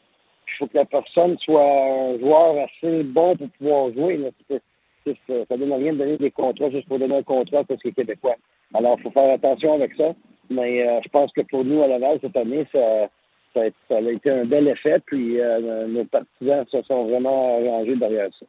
[0.47, 4.17] Il faut que la personne soit un joueur assez bon pour pouvoir jouer.
[4.17, 4.29] Là.
[5.27, 7.89] C'est- Ça donne rien de donner des contrats juste pour donner un contrat parce que
[7.89, 8.35] québécois.
[8.73, 10.13] Alors, il faut faire attention avec ça.
[10.49, 13.09] Mais euh, je pense que pour nous, à Laval, cette année, ça,
[13.55, 14.99] a, été un bel effet.
[15.05, 18.45] Puis euh, nos partisans se sont vraiment arrangés derrière ça.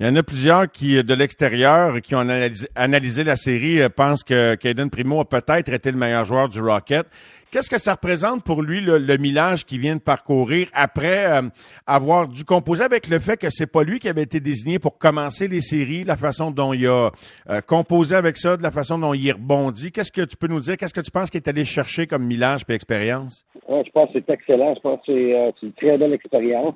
[0.00, 3.88] Il y en a plusieurs qui, de l'extérieur, qui ont analysé, analysé la série, euh,
[3.88, 7.06] pensent que Caden Primo a peut-être été le meilleur joueur du Rocket.
[7.50, 11.48] Qu'est-ce que ça représente pour lui, le, le millage qu'il vient de parcourir après euh,
[11.86, 14.98] avoir dû composer avec le fait que c'est pas lui qui avait été désigné pour
[14.98, 17.10] commencer les séries, la façon dont il a
[17.48, 19.92] euh, composé avec ça, de la façon dont il rebondit?
[19.92, 20.76] Qu'est-ce que tu peux nous dire?
[20.76, 23.46] Qu'est-ce que tu penses qu'il est allé chercher comme millage et expérience?
[23.66, 24.74] Ouais, je pense que c'est excellent.
[24.74, 26.74] Je pense que c'est euh, une très belle expérience.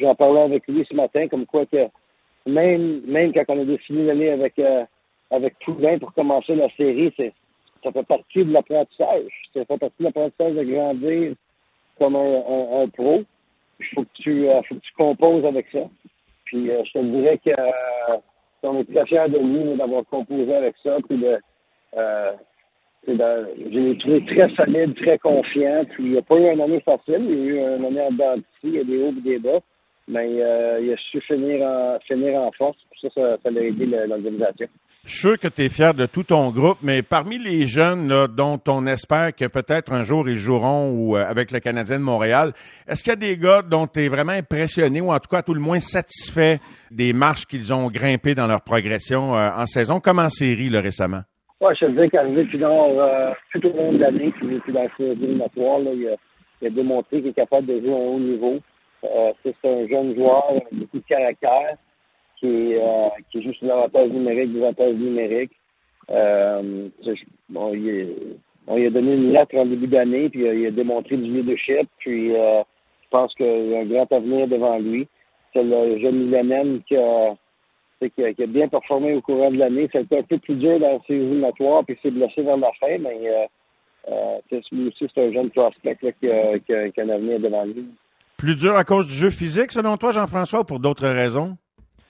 [0.00, 1.86] J'en parlais avec lui ce matin, comme quoi que
[2.46, 4.84] même, même quand on a décidé d'aller avec, euh,
[5.30, 7.32] avec Poulain pour commencer la série, c'est,
[7.82, 9.30] ça fait partie de l'apprentissage.
[9.54, 11.34] Ça fait partie de l'apprentissage de grandir
[11.98, 13.22] comme un, un, pro.
[13.78, 15.80] Il faut que tu euh, faut que tu composes avec ça.
[16.44, 20.74] Puis euh, je te dirais que euh, est très fiers de lui d'avoir composé avec
[20.82, 21.38] ça, puis de,
[23.06, 25.84] j'ai trouvé très solide, très confiant.
[25.90, 27.24] Puis il n'y a pas eu une année facile.
[27.28, 29.38] Il y a eu une année en dentiste, il y a des hauts et des
[29.38, 29.60] bas.
[30.10, 32.78] Mais euh, il a su finir en, finir en force.
[32.90, 34.66] Puis ça, ça, ça a aidé l'organisation.
[35.04, 38.08] Je suis sûr que tu es fier de tout ton groupe, mais parmi les jeunes
[38.08, 41.98] là, dont on espère que peut-être un jour ils joueront ou euh, avec le Canadien
[41.98, 42.52] de Montréal,
[42.86, 45.40] est-ce qu'il y a des gars dont tu es vraiment impressionné ou en tout cas
[45.40, 50.00] tout le moins satisfait des marches qu'ils ont grimpées dans leur progression euh, en saison,
[50.00, 51.22] comme en série là, récemment?
[51.62, 54.96] Ouais, je te dis qu'arrivé euh, tout au long de l'année, puis, puis dans la
[54.96, 55.16] série
[56.62, 58.60] il a démontré qu'il est capable de jouer à un haut niveau.
[59.04, 61.76] Euh, c'est un jeune joueur avec beaucoup de caractère
[62.38, 65.52] qui est, euh, qui joue sur l'avantage numérique, des avantages numériques.
[66.10, 66.88] Euh,
[67.48, 68.36] bon, il,
[68.66, 71.88] on lui a donné une lettre en début d'année, puis il a démontré du leadership,
[71.98, 75.06] puis je pense qu'il a un grand avenir devant lui.
[75.52, 77.34] C'est le jeune millénaire qui a
[78.08, 79.88] qui a, a, bien performé au courant de l'année.
[79.92, 83.18] C'était un peu plus dur dans ses éliminatoires, puis s'est blessé vers la fin, mais
[84.08, 84.38] euh,
[84.72, 87.86] lui aussi, c'est un jeune prospect a, a, qui a un avenir devant lui.
[88.40, 91.58] Plus dur à cause du jeu physique, selon toi, Jean-François, ou pour d'autres raisons?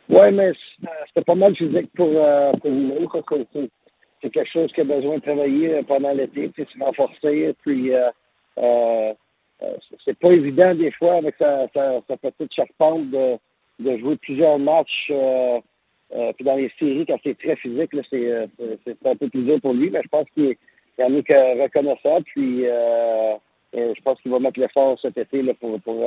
[0.08, 0.52] Oui, mais
[1.08, 2.70] c'était pas mal physique pour, euh, pour.
[4.22, 7.52] C'est quelque chose qui a besoin de travailler euh, pendant l'été, se renforcer.
[7.64, 8.10] Puis, euh,
[8.58, 9.12] euh,
[10.04, 13.36] c'est pas évident des fois avec sa, petite charpente de,
[13.80, 15.10] de jouer plusieurs matchs.
[15.10, 18.48] Puis dans les séries, quand c'est très physique, c'est,
[19.04, 20.56] un peu plus dur pour lui, mais je pense qu'il
[21.00, 22.24] en est que reconnaissable.
[22.26, 22.66] Puis
[23.76, 26.04] euh, je pense qu'il va mettre l'effort cet été là, pour, pour,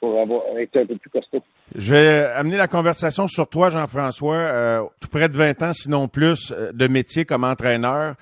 [0.00, 1.42] pour avoir, être un peu plus costaud.
[1.74, 4.36] Je vais amener la conversation sur toi, Jean-François.
[4.36, 8.14] Euh, tout près de 20 ans, sinon plus, de métier comme entraîneur.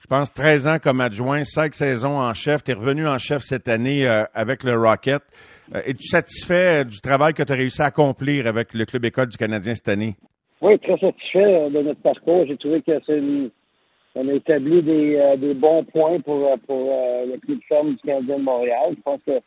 [0.00, 2.62] Je pense 13 ans comme adjoint, 5 saisons en chef.
[2.62, 5.22] Tu es revenu en chef cette année euh, avec le Rocket.
[5.74, 9.28] Euh, Es-tu satisfait du travail que tu as réussi à accomplir avec le Club École
[9.28, 10.14] du Canadien cette année?
[10.60, 12.44] Oui, très satisfait de notre parcours.
[12.46, 13.50] J'ai trouvé que c'est une...
[14.14, 16.90] on a établi des, euh, des, bons points pour, pour
[17.26, 18.94] le club ferme du Canadien de Montréal.
[18.96, 19.40] Je pense que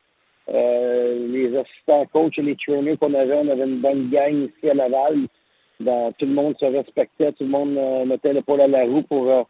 [0.49, 4.69] euh, les assistants coachs et les trainers qu'on avait, on avait une bonne gang ici
[4.69, 5.27] à Laval.
[5.79, 9.29] Tout le monde se respectait, tout le monde euh, mettait l'épaule à la roue pour,
[9.29, 9.43] euh,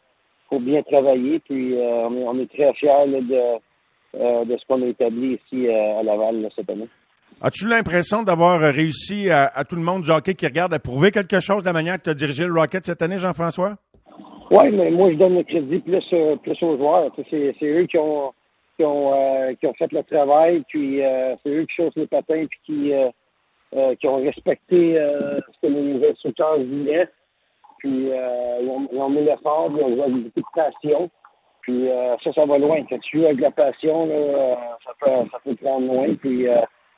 [0.49, 1.39] pour bien travailler.
[1.39, 5.69] Puis on est, on, est, très fiers là, de, de ce qu'on a établi ici
[5.69, 6.87] à Laval là, cette année.
[7.39, 11.39] As-tu l'impression d'avoir réussi à, à, tout le monde du qui regarde à prouver quelque
[11.39, 13.75] chose de la manière que tu as dirigé le Rocket cette année, Jean-François?
[14.49, 16.05] Oui, mais moi, je donne le crédit plus,
[16.41, 17.11] plus aux joueurs.
[17.29, 18.31] C'est eux qui ont,
[18.77, 22.07] qui ont, euh, qui ont fait le travail, puis euh, c'est eux qui chaussent les
[22.07, 23.09] patins, puis qui, euh,
[23.75, 27.09] euh qui ont respecté euh, ce que les instructeurs disaient.
[27.79, 31.09] Puis ils ont, ils, ont, mis l'effort, ils ont joué avec beaucoup de passion.
[31.61, 31.89] Puis
[32.23, 32.83] ça, ça va loin.
[32.89, 36.15] Quand tu joues avec la passion, là, ça, peut, ça peut prendre loin.
[36.15, 36.47] Puis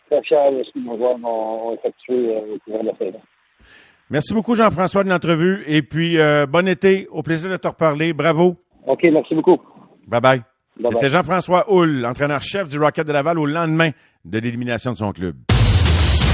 [0.10, 3.20] très fier de ce que nos joueurs ont effectué au cours de la saison.
[4.10, 5.64] Merci beaucoup, Jean-François, de l'entrevue.
[5.68, 6.18] Et puis,
[6.49, 7.07] bon été.
[7.12, 8.14] Au plaisir de te reparler.
[8.14, 8.57] Bravo.
[8.88, 9.57] OK, merci beaucoup.
[10.07, 10.41] Bye-bye.
[10.91, 13.91] C'était Jean-François Hull, entraîneur-chef du Rocket de Laval au lendemain
[14.26, 15.36] de l'élimination de son club.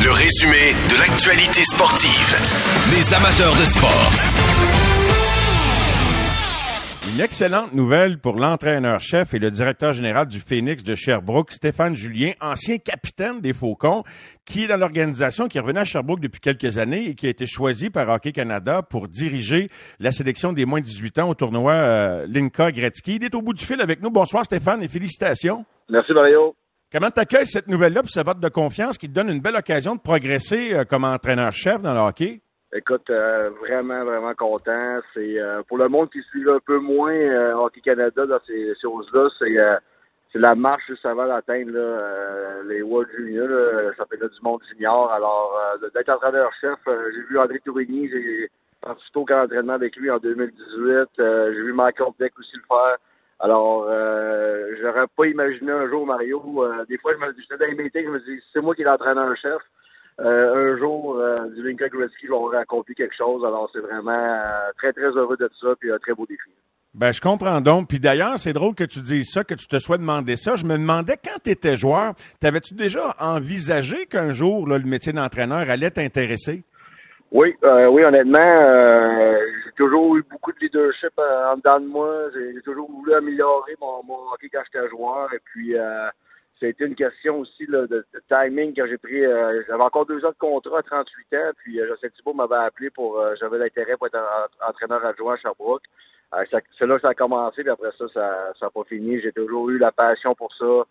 [0.03, 2.36] Le résumé de l'actualité sportive.
[2.93, 4.94] Les amateurs de sport.
[7.16, 12.34] Une excellente nouvelle pour l'entraîneur-chef et le directeur général du Phoenix de Sherbrooke, Stéphane Julien,
[12.41, 14.03] ancien capitaine des Faucons,
[14.43, 17.30] qui est dans l'organisation, qui est revenu à Sherbrooke depuis quelques années et qui a
[17.30, 19.70] été choisi par Hockey Canada pour diriger
[20.01, 23.16] la sélection des moins de 18 ans au tournoi euh, Linka Gretzky.
[23.16, 24.09] Il est au bout du fil avec nous.
[24.09, 25.63] Bonsoir Stéphane et félicitations.
[25.88, 26.53] Merci Mario.
[26.91, 29.95] Comment t'accueilles cette nouvelle-là pour ce vote de confiance qui te donne une belle occasion
[29.95, 32.41] de progresser euh, comme entraîneur-chef dans le hockey?
[32.78, 34.99] Écoute, euh, vraiment, vraiment content.
[35.13, 38.73] C'est euh, pour le monde qui suit un peu moins euh, Hockey Canada dans ces
[38.82, 39.78] choses-là, c'est euh,
[40.34, 41.71] c'est la marche juste avant d'atteindre
[42.67, 45.09] les World Juniors, fait là du monde junior.
[45.13, 45.57] Alors,
[45.93, 48.49] d'être entraîneur-chef, j'ai vu André Tourigny, j'ai
[48.82, 51.07] participé au camp d'entraînement avec lui en 2018.
[51.15, 52.97] j'ai vu Michael Beck aussi le faire.
[53.39, 53.88] Alors,
[54.82, 56.67] j'aurais pas imaginé un jour, Mario.
[56.89, 59.61] des fois, je me j'étais dans les meetings, je me dis, c'est moi qui l'entraîneur-chef
[60.18, 63.43] un jour, euh, Lincoln Gretzky va accompli quelque chose.
[63.45, 66.49] Alors, c'est vraiment euh, très, très heureux de ça, puis un très beau défi.
[66.93, 67.89] Ben, je comprends donc.
[67.89, 70.55] Puis d'ailleurs, c'est drôle que tu dises ça, que tu te sois demandé ça.
[70.55, 75.11] Je me demandais, quand tu étais joueur, t'avais-tu déjà envisagé qu'un jour, là, le métier
[75.11, 76.63] d'entraîneur allait t'intéresser?
[77.32, 79.36] Oui, euh, oui, honnêtement, euh,
[79.66, 82.30] j'ai toujours eu beaucoup de leadership en dedans de moi.
[82.34, 85.34] J'ai toujours voulu améliorer mon, mon hockey quand j'étais joueur.
[85.34, 86.07] Et puis, euh,
[86.60, 90.06] ça a été une question aussi là, de, timing quand j'ai pris euh, j'avais encore
[90.06, 93.36] deux ans de contrat à 38 ans puis euh, José Thibault m'avait appelé pour euh,
[93.39, 95.84] j'avais l'intérêt pour être en, entraîneur adjoint à Sherbrooke.
[96.51, 99.22] C'est là que ça a commencé puis après ça ça n'a pas fini.
[99.22, 100.86] J'ai toujours eu la passion pour ça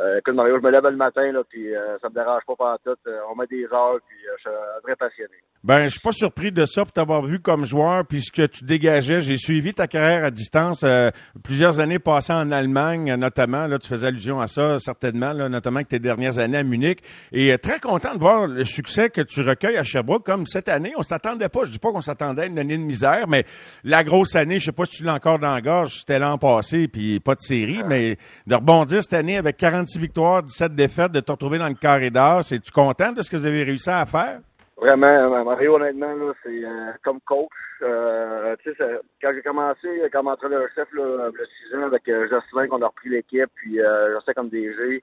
[0.00, 2.54] euh, écoute, Mario, je me lève le matin, là, puis euh, ça me dérange pas
[2.56, 2.96] pendant tout.
[3.06, 5.36] Euh, on met des heures, puis euh, je suis un vrai passionné.
[5.62, 9.20] Ben, je suis pas surpris de ça pour t'avoir vu comme joueur puisque tu dégageais.
[9.20, 11.10] J'ai suivi ta carrière à distance euh,
[11.44, 13.66] plusieurs années passées en Allemagne, notamment.
[13.66, 17.02] Là, tu faisais allusion à ça certainement, là, notamment avec tes dernières années à Munich.
[17.32, 20.24] Et euh, très content de voir le succès que tu recueilles à Sherbrooke.
[20.24, 21.64] Comme cette année, on s'attendait pas.
[21.64, 23.44] Je dis pas qu'on s'attendait à une année de misère, mais
[23.84, 25.98] la grosse année, je sais pas si tu l'as encore dans la gorge.
[25.98, 29.58] C'était l'an passé, puis pas de série, mais de rebondir cette année avec
[29.90, 32.40] 46 victoires, 17 défaites, de te retrouver dans le carré d'or.
[32.40, 34.40] Es-tu content de ce que vous avez réussi à faire?
[34.76, 37.48] Vraiment, Mario, honnêtement, c'est euh, comme coach.
[37.82, 38.72] Euh, sais,
[39.20, 41.32] quand j'ai commencé comme entraîneur-chef, le
[41.70, 45.02] 6 ans, avec euh, Jocelyn, qu'on a repris l'équipe, puis euh, sais comme DG,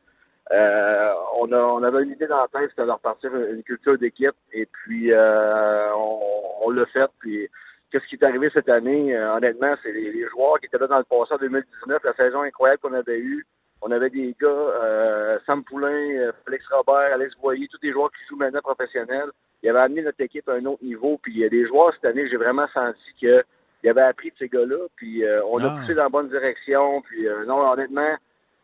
[0.51, 3.97] euh, on, a, on avait une idée dans la tête, c'était de repartir une culture
[3.97, 7.47] d'équipe, et puis euh, on, l'a fait, puis
[7.91, 10.87] qu'est-ce qui est arrivé cette année, euh, honnêtement, c'est les, les, joueurs qui étaient là
[10.87, 13.45] dans le passé en 2019, la saison incroyable qu'on avait eue,
[13.81, 18.11] on avait des gars, euh, Sam Poulain, euh, Félix Robert, Alex Boyer, tous des joueurs
[18.11, 19.29] qui jouent maintenant professionnels.
[19.63, 21.17] Ils avaient amené notre équipe à un autre niveau.
[21.21, 23.43] Puis il y a des joueurs cette année, j'ai vraiment senti que
[23.83, 24.87] il avait appris de ces gars-là.
[24.95, 25.77] Puis euh, on a Ah.
[25.79, 27.01] poussé dans la bonne direction.
[27.03, 28.15] Puis euh, non, honnêtement,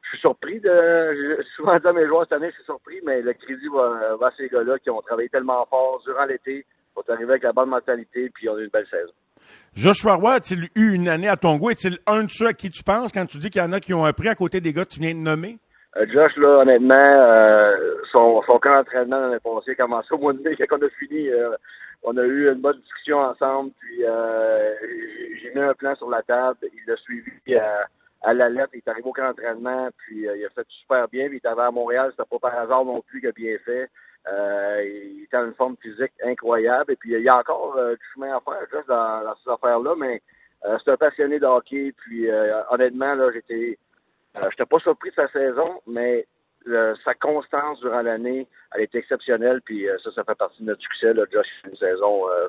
[0.01, 1.37] je suis surpris de.
[1.37, 4.15] J'ai souvent dit à mes joueurs cette année, je suis surpris, mais le crédit va,
[4.19, 7.53] va à ces gars-là qui ont travaillé tellement fort durant l'été pour arriver avec la
[7.53, 8.29] bonne mentalité.
[8.33, 9.13] Puis on a eu une belle saison.
[9.75, 11.71] Joshua Roy a-t-il eu une année à ton goût?
[11.71, 13.79] Est-il un de ceux à qui tu penses quand tu dis qu'il y en a
[13.79, 15.57] qui ont un prix à côté des gars que tu viens de nommer?
[15.97, 17.75] Euh, Josh, là, honnêtement, euh,
[18.11, 21.29] son, camp d'entraînement l'année passée a commencé au mois de mai, quand on a fini.
[21.29, 21.49] euh,
[22.03, 26.57] on a eu une bonne discussion ensemble, puis j'ai- mis un plan sur la table.
[26.63, 27.87] Il l'a suivi à,
[28.23, 28.71] à la lettre.
[28.73, 31.27] Il est arrivé au camp d'entraînement, puis il a fait super bien.
[31.29, 33.55] Puis il est arrivé à Montréal, c'était pas par hasard non plus qu'il a bien
[33.63, 33.87] fait.
[34.31, 36.93] Euh, il était en une forme physique incroyable.
[36.93, 39.49] Et puis il y a encore euh, du chemin à faire, Josh, dans, dans ces
[39.51, 40.21] affaires-là, mais
[40.65, 41.93] euh, c'est un passionné de hockey.
[41.97, 43.77] Puis euh, honnêtement, là, j'étais
[44.37, 46.25] euh, j'étais pas surpris de sa saison, mais
[46.67, 50.67] euh, sa constance durant l'année, elle est exceptionnelle, puis euh, ça, ça fait partie de
[50.69, 51.13] notre succès.
[51.13, 51.23] Là.
[51.31, 52.47] Josh une saison euh,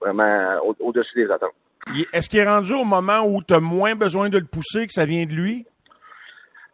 [0.00, 1.54] vraiment au- au-dessus des attentes.
[2.12, 4.92] Est-ce qu'il est rendu au moment où tu as moins besoin de le pousser, que
[4.92, 5.64] ça vient de lui?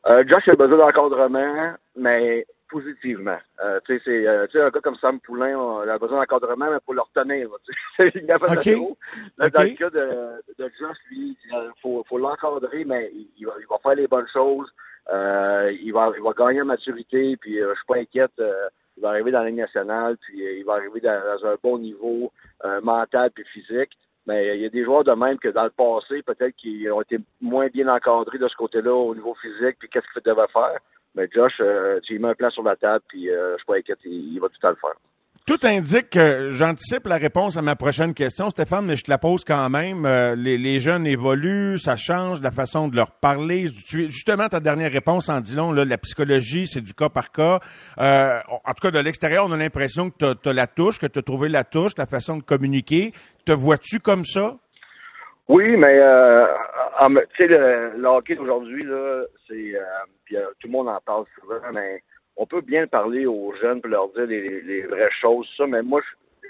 [0.07, 3.39] Euh, Josh a besoin d'encadrement, mais positivement.
[3.63, 6.21] Euh, tu sais, c'est euh, tu sais, un gars comme Sam Poulain, on a besoin
[6.21, 7.49] d'encadrement, mais pour le retenir.
[7.99, 8.65] il a fait Ok.
[8.65, 8.99] ça trop.
[9.39, 10.09] Là, Dans le cas de,
[10.59, 14.09] de Josh, lui, il faut, faut l'encadrer, mais il, il va, il va faire les
[14.09, 14.69] bonnes choses.
[15.13, 18.33] Euh, il va il va gagner en maturité, puis euh, je suis pas inquiète.
[18.41, 21.47] euh, il va arriver dans la Ligue nationale, puis euh, il va arriver dans, dans
[21.47, 22.31] un bon niveau
[22.65, 23.93] euh, mental puis physique.
[24.27, 26.91] Mais euh, il y a des joueurs de même que dans le passé, peut-être qu'ils
[26.93, 30.47] ont été moins bien encadrés de ce côté-là au niveau physique, puis qu'est-ce qu'il devait
[30.53, 30.79] faire.
[31.15, 33.67] Mais Josh, euh, tu lui mets un plan sur la table, puis euh, je suis
[33.67, 34.95] pas inquiète, il, il va tout à le faire.
[35.45, 39.19] Tout indique que j'anticipe la réponse à ma prochaine question, Stéphane, mais je te la
[39.19, 40.07] pose quand même.
[40.07, 43.67] Euh, les, les jeunes évoluent, ça change la façon de leur parler.
[43.89, 47.59] Justement, ta dernière réponse en dit long, là, la psychologie, c'est du cas par cas.
[47.99, 51.07] Euh, en tout cas, de l'extérieur, on a l'impression que tu as, la touche, que
[51.07, 53.11] tu as trouvé la touche, la façon de communiquer.
[53.45, 54.55] Te vois-tu comme ça?
[55.49, 56.47] Oui, mais euh,
[56.99, 59.85] tu sais, le, le hockey d'aujourd'hui, là, c'est euh,
[60.25, 62.03] puis euh, tout le monde en parle souvent, mais
[62.37, 65.83] on peut bien parler aux jeunes pour leur dire les, les vraies choses, ça, mais
[65.83, 66.01] moi,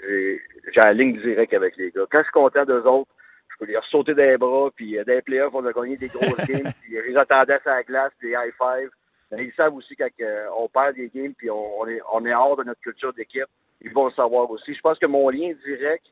[0.01, 0.41] j'ai
[0.73, 2.05] j'ai la ligne directe avec les gars.
[2.09, 3.11] Quand je suis content d'eux autres,
[3.49, 6.07] je peux leur sauter des bras, puis euh, dans les playoffs, on a gagné des
[6.07, 8.89] grosses games, puis ils attendaient sur la glace, des high five.
[9.31, 12.25] Mais ils savent aussi quand euh, on perd des games, puis on, on est, on
[12.25, 13.47] est hors de notre culture d'équipe,
[13.81, 14.73] ils vont le savoir aussi.
[14.73, 16.05] Je pense que mon lien direct,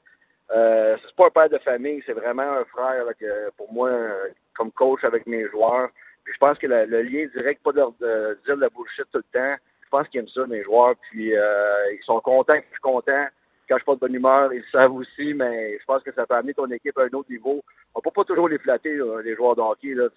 [0.56, 3.90] euh, c'est pas un père de famille, c'est vraiment un frère euh, pour moi
[4.56, 5.90] comme coach avec mes joueurs.
[6.24, 9.06] Puis je pense que le, lien direct, pas de, leur- de dire de la bullshit
[9.12, 9.56] tout le temps.
[9.84, 10.96] Je pense qu'ils aiment ça, mes joueurs.
[11.10, 13.26] Puis euh, ils sont contents que je suis content.
[13.70, 16.12] Quand je suis pas de bonne humeur, ils le savent aussi, mais je pense que
[16.14, 17.64] ça peut amener ton équipe à un autre niveau.
[17.96, 19.94] On peut pas toujours les flatter, là, les joueurs de.
[19.96, 20.10] Là,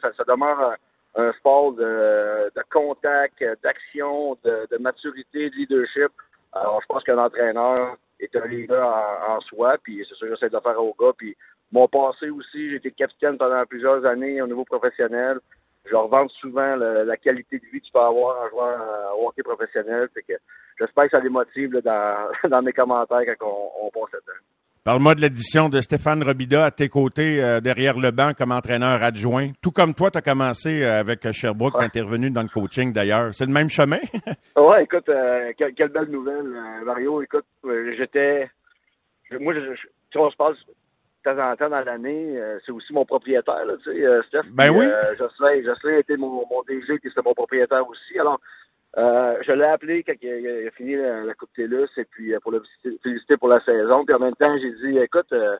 [0.00, 0.76] ça, ça demeure
[1.16, 6.10] un, un sport de, de contact, d'action, de, de maturité, de leadership.
[6.54, 8.86] Alors, je pense qu'un entraîneur est un leader
[9.28, 11.12] en, soi, puis c'est ça que j'essaie de faire aux gars.
[11.16, 11.36] Puis
[11.72, 15.38] mon passé aussi, j'ai été capitaine pendant plusieurs années au niveau professionnel.
[15.84, 18.68] Je leur vante souvent le- la qualité de vie que tu peux avoir en jouant
[18.68, 20.08] euh, au hockey professionnel.
[20.14, 20.34] Que
[20.78, 21.70] j'espère que ça les motive
[22.48, 24.38] dans mes commentaires quand on, on passe là-dedans.
[24.84, 29.00] Parle-moi de l'édition de Stéphane Robida à tes côtés, euh, derrière le banc, comme entraîneur
[29.00, 29.50] adjoint.
[29.62, 33.32] Tout comme toi, tu as commencé euh, avec Sherbrooke es revenu dans le coaching d'ailleurs.
[33.32, 34.00] C'est le même chemin?
[34.56, 37.22] Ouais, écoute, euh, quelle, quelle belle nouvelle, euh, Mario.
[37.22, 38.50] Écoute, euh, j'étais.
[39.40, 42.36] Moi, je, je- tu sais, on se passe de temps en temps dans l'année.
[42.38, 44.42] euh, c'est aussi mon propriétaire, là, tu sais, euh, Steph.
[44.52, 44.86] Ben Puis, oui.
[44.86, 48.18] Euh, Jocelyn, Jocelyn était mon, mon DG, puis c'était mon propriétaire aussi.
[48.18, 48.40] Alors,
[48.98, 52.52] euh, je l'ai appelé quand il a, fini la, Coupe TELUS et puis euh, pour
[52.52, 52.62] le
[53.02, 54.04] féliciter- pour la saison.
[54.04, 55.56] Puis en même temps, j'ai dit, écoute, euh,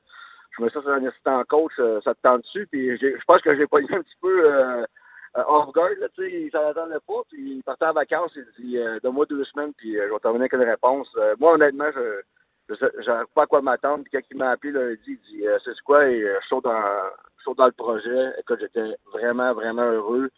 [0.56, 2.66] je me suis sur un assistant coach, euh, ça te tente dessus.
[2.70, 4.84] Puis je pense que j'ai pogné un petit peu euh,
[5.34, 8.78] off-guard, là, tu sais, il s'en attendait pas, puis il partait en vacances, il dit,
[9.02, 11.08] donne-moi deux semaines, puis je vais terminer avec une réponse.
[11.38, 12.20] moi, honnêtement, je
[12.68, 15.78] je savais pas à quoi m'attendre, puis quand il m'a appelé lundi, il dit, c'est
[15.84, 18.32] quoi, et je saute dans, dans le projet.
[18.38, 20.30] Écoute, j'étais vraiment, vraiment heureux.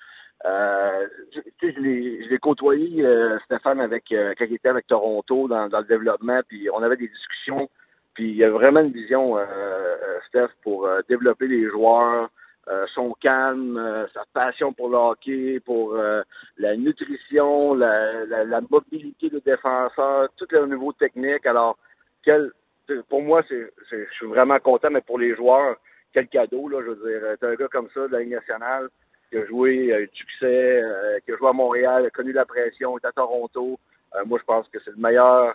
[0.45, 5.69] Euh, je, je l'ai côtoyé, euh, Stéphane, avec, euh, quand il était avec Toronto dans,
[5.69, 7.71] dans, le développement, puis on avait des discussions,
[8.13, 12.29] puis il y a vraiment une vision, euh, euh Steph, pour développer les joueurs,
[12.95, 13.79] son calme,
[14.15, 15.97] sa passion pour le hockey, pour
[16.59, 21.47] la nutrition, la, la, la, mobilité des défenseurs, tout le niveau technique.
[21.47, 21.77] Alors,
[22.25, 22.51] quel,
[23.09, 25.77] pour moi, c'est, je suis vraiment content, mais pour les joueurs,
[26.13, 27.37] quel cadeau, là, je veux dire.
[27.39, 28.89] T'as un gars comme ça de la Ligue nationale,
[29.31, 32.33] qui a joué, a eu du succès, euh, qui a joué à Montréal, a connu
[32.33, 33.79] la pression, est à Toronto.
[34.15, 35.55] Euh, moi, je pense que c'est le meilleur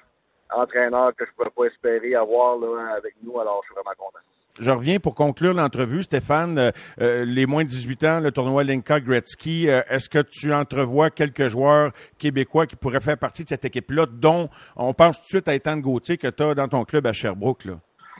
[0.51, 3.39] entraîneur que je pourrais pas espérer avoir là, avec nous.
[3.39, 4.19] Alors, je suis vraiment content.
[4.59, 6.71] Je reviens pour conclure l'entrevue, Stéphane.
[6.99, 11.47] Euh, les moins de 18 ans, le tournoi Linka Gretzky, est-ce que tu entrevois quelques
[11.47, 15.47] joueurs québécois qui pourraient faire partie de cette équipe-là, dont on pense tout de suite
[15.47, 17.65] à Ethan Gauthier que tu as dans ton club à Sherbrooke?
[17.65, 17.73] Là?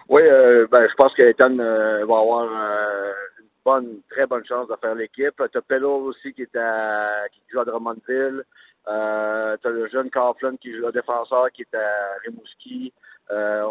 [0.07, 0.21] Oui,
[0.71, 2.47] ben, je pense qu'Ethan va avoir
[3.65, 5.41] bonne, très bonne chance de faire l'équipe.
[5.51, 8.43] T'as Pello aussi qui est à, qui joue à Drummondville.
[8.87, 12.93] Euh, t'as le jeune Coughlin qui joue à défenseur qui est à Rimouski.
[13.31, 13.63] Euh,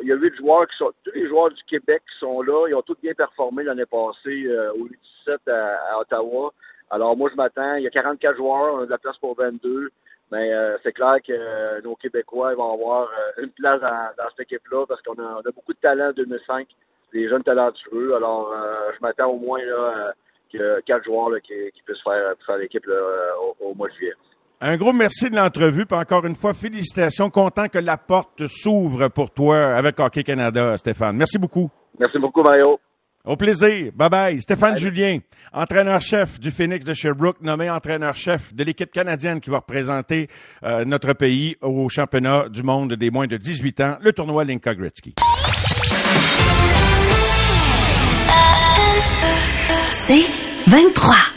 [0.00, 2.66] il y a huit joueurs qui sont, tous les joueurs du Québec qui sont là.
[2.68, 4.88] Ils ont tous bien performé l'année passée euh, au
[5.26, 6.52] 17 à, à, Ottawa.
[6.90, 9.36] Alors moi je m'attends, il y a 44 joueurs, on a de la place pour
[9.36, 9.90] 22.
[10.30, 14.50] Mais euh, c'est clair que euh, nos Québécois vont avoir une place dans, dans cette
[14.50, 16.66] équipe-là parce qu'on a, on a beaucoup de talent en 2005
[17.12, 18.14] des jeunes talentueux.
[18.14, 20.12] Alors, euh, je m'attends au moins là,
[20.52, 24.12] que quatre joueurs là, qui, qui, puissent faire, faire l'équipe au, au, mois de juillet.
[24.60, 27.30] Un gros merci de l'entrevue, puis encore une fois, félicitations.
[27.30, 31.16] Content que la porte s'ouvre pour toi avec Hockey Canada, Stéphane.
[31.16, 31.68] Merci beaucoup.
[31.98, 32.78] Merci beaucoup, Mario.
[33.24, 33.92] Au plaisir.
[33.94, 34.40] Bye bye.
[34.40, 35.18] Stéphane Julien,
[35.52, 40.28] entraîneur-chef du Phoenix de Sherbrooke, nommé entraîneur-chef de l'équipe canadienne qui va représenter
[40.64, 44.74] euh, notre pays au championnat du monde des moins de 18 ans, le tournoi Linka
[44.74, 45.14] Gretzky.
[50.06, 50.24] C'est
[50.66, 51.31] 23.